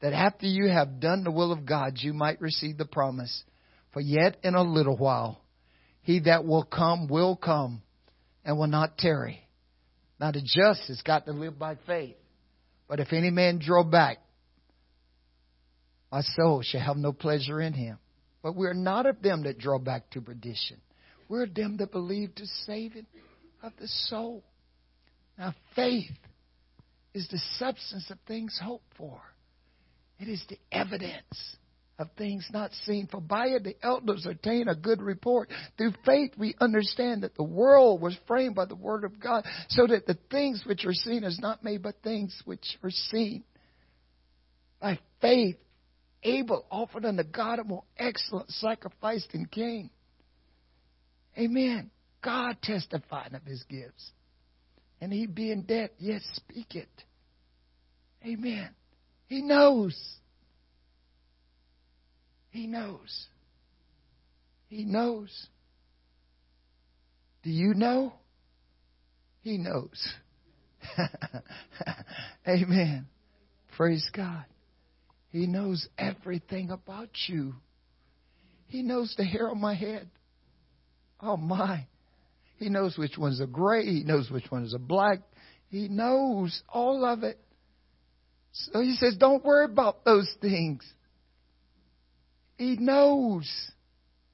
that 0.00 0.12
after 0.12 0.46
you 0.46 0.68
have 0.68 0.98
done 1.00 1.22
the 1.22 1.30
will 1.30 1.52
of 1.52 1.64
God, 1.64 1.94
you 1.96 2.12
might 2.12 2.40
receive 2.40 2.76
the 2.76 2.84
promise. 2.84 3.44
For 3.92 4.00
yet 4.00 4.38
in 4.42 4.54
a 4.54 4.62
little 4.62 4.96
while, 4.96 5.40
he 6.02 6.20
that 6.20 6.44
will 6.44 6.64
come 6.64 7.06
will 7.06 7.36
come 7.36 7.82
and 8.44 8.58
will 8.58 8.66
not 8.66 8.98
tarry. 8.98 9.40
Now 10.20 10.30
the 10.32 10.40
just 10.40 10.88
has 10.88 11.02
got 11.02 11.26
to 11.26 11.32
live 11.32 11.58
by 11.58 11.76
faith. 11.86 12.16
But 12.88 13.00
if 13.00 13.12
any 13.12 13.30
man 13.30 13.58
draw 13.58 13.84
back, 13.84 14.18
my 16.10 16.20
soul 16.20 16.62
shall 16.62 16.80
have 16.80 16.96
no 16.96 17.12
pleasure 17.12 17.60
in 17.60 17.72
him. 17.72 17.98
But 18.42 18.54
we're 18.54 18.74
not 18.74 19.06
of 19.06 19.22
them 19.22 19.44
that 19.44 19.58
draw 19.58 19.78
back 19.78 20.10
to 20.10 20.20
perdition. 20.20 20.80
We're 21.28 21.44
of 21.44 21.54
them 21.54 21.76
that 21.78 21.92
believe 21.92 22.34
to 22.34 22.46
saving 22.66 23.06
of 23.62 23.72
the 23.80 23.88
soul. 23.88 24.42
Now 25.38 25.54
faith 25.74 26.10
is 27.14 27.28
the 27.28 27.40
substance 27.58 28.10
of 28.10 28.18
things 28.26 28.58
hoped 28.62 28.84
for 28.96 29.20
it 30.22 30.28
is 30.28 30.44
the 30.48 30.58
evidence 30.70 31.56
of 31.98 32.08
things 32.16 32.46
not 32.52 32.72
seen. 32.84 33.06
For 33.06 33.20
by 33.20 33.48
it 33.48 33.64
the 33.64 33.76
elders 33.82 34.26
obtain 34.26 34.68
a 34.68 34.74
good 34.74 35.00
report. 35.00 35.50
Through 35.76 35.94
faith 36.04 36.32
we 36.36 36.54
understand 36.60 37.22
that 37.22 37.36
the 37.36 37.42
world 37.42 38.00
was 38.00 38.16
framed 38.26 38.54
by 38.54 38.64
the 38.64 38.74
word 38.74 39.04
of 39.04 39.20
God, 39.20 39.44
so 39.68 39.86
that 39.86 40.06
the 40.06 40.18
things 40.30 40.62
which 40.66 40.84
are 40.84 40.94
seen 40.94 41.24
is 41.24 41.38
not 41.40 41.64
made 41.64 41.82
but 41.82 42.02
things 42.02 42.40
which 42.44 42.78
are 42.82 42.90
seen. 42.90 43.44
By 44.80 44.98
faith, 45.20 45.56
Abel 46.24 46.64
offered 46.70 47.04
unto 47.04 47.22
God 47.22 47.58
a 47.58 47.64
more 47.64 47.84
excellent 47.96 48.50
sacrifice 48.50 49.26
than 49.32 49.46
Cain. 49.46 49.90
Amen. 51.38 51.90
God 52.22 52.56
testifying 52.62 53.34
of 53.34 53.42
his 53.42 53.62
gifts. 53.68 54.12
And 55.00 55.12
he 55.12 55.26
being 55.26 55.62
dead, 55.62 55.90
yet 55.98 56.22
speak 56.34 56.76
it. 56.76 56.88
Amen. 58.24 58.70
He 59.26 59.42
knows. 59.42 59.96
He 62.52 62.66
knows. 62.66 63.26
He 64.68 64.84
knows. 64.84 65.48
Do 67.42 67.50
you 67.50 67.74
know? 67.74 68.12
He 69.40 69.58
knows. 69.58 70.06
Amen. 72.48 73.06
Praise 73.76 74.08
God. 74.14 74.44
He 75.30 75.46
knows 75.46 75.88
everything 75.98 76.70
about 76.70 77.08
you. 77.26 77.54
He 78.68 78.82
knows 78.82 79.14
the 79.16 79.24
hair 79.24 79.50
on 79.50 79.60
my 79.60 79.74
head. 79.74 80.10
Oh 81.20 81.38
my. 81.38 81.86
He 82.58 82.68
knows 82.68 82.98
which 82.98 83.16
ones 83.16 83.40
are 83.40 83.46
gray. 83.46 83.84
He 83.84 84.04
knows 84.04 84.30
which 84.30 84.50
ones 84.50 84.74
are 84.74 84.78
black. 84.78 85.20
He 85.68 85.88
knows 85.88 86.62
all 86.68 87.04
of 87.06 87.22
it. 87.22 87.40
So 88.52 88.82
he 88.82 88.94
says, 88.96 89.16
don't 89.18 89.42
worry 89.42 89.64
about 89.64 90.04
those 90.04 90.30
things. 90.42 90.84
He 92.56 92.76
knows. 92.76 93.50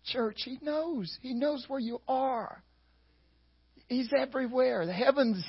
Church, 0.04 0.42
he 0.44 0.58
knows. 0.62 1.16
He 1.22 1.34
knows 1.34 1.64
where 1.68 1.80
you 1.80 2.00
are. 2.08 2.62
He's 3.88 4.10
everywhere. 4.16 4.86
The 4.86 4.92
heavens 4.92 5.42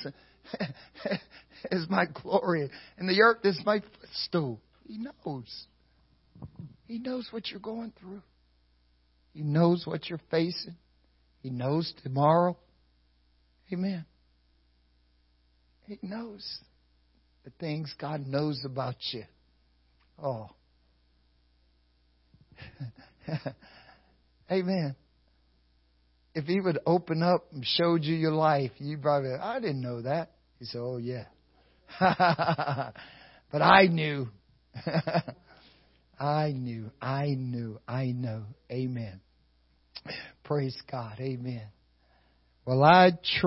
is 1.70 1.86
my 1.88 2.06
glory, 2.06 2.70
and 2.98 3.08
the 3.08 3.20
earth 3.20 3.44
is 3.44 3.60
my 3.64 3.80
footstool. 3.80 4.60
He 4.86 4.98
knows. 4.98 5.66
He 6.86 6.98
knows 6.98 7.28
what 7.30 7.48
you're 7.48 7.60
going 7.60 7.92
through. 8.00 8.22
He 9.32 9.42
knows 9.42 9.86
what 9.86 10.08
you're 10.08 10.20
facing. 10.30 10.76
He 11.42 11.50
knows 11.50 11.92
tomorrow. 12.02 12.56
Amen. 13.72 14.04
He 15.86 15.98
knows 16.02 16.44
the 17.44 17.50
things 17.58 17.94
God 17.98 18.26
knows 18.26 18.62
about 18.64 18.96
you. 19.12 19.24
Oh. 20.22 20.50
Amen. 24.50 24.96
If 26.34 26.44
he 26.44 26.60
would 26.60 26.78
open 26.86 27.22
up 27.22 27.46
and 27.52 27.64
showed 27.64 28.04
you 28.04 28.14
your 28.14 28.32
life, 28.32 28.70
you 28.78 28.98
probably, 28.98 29.32
I 29.32 29.60
didn't 29.60 29.80
know 29.80 30.02
that. 30.02 30.30
He 30.58 30.64
said, 30.64 30.80
Oh, 30.80 30.98
yeah. 30.98 31.24
but 32.00 33.62
I 33.62 33.86
knew. 33.86 34.28
I 36.18 36.52
knew. 36.52 36.90
I 37.00 37.34
knew. 37.36 37.80
I 37.88 38.12
know. 38.12 38.44
Amen. 38.70 39.20
Praise 40.44 40.76
God. 40.90 41.18
Amen. 41.20 41.66
Well, 42.64 42.84
I 42.84 43.10
trust. 43.10 43.40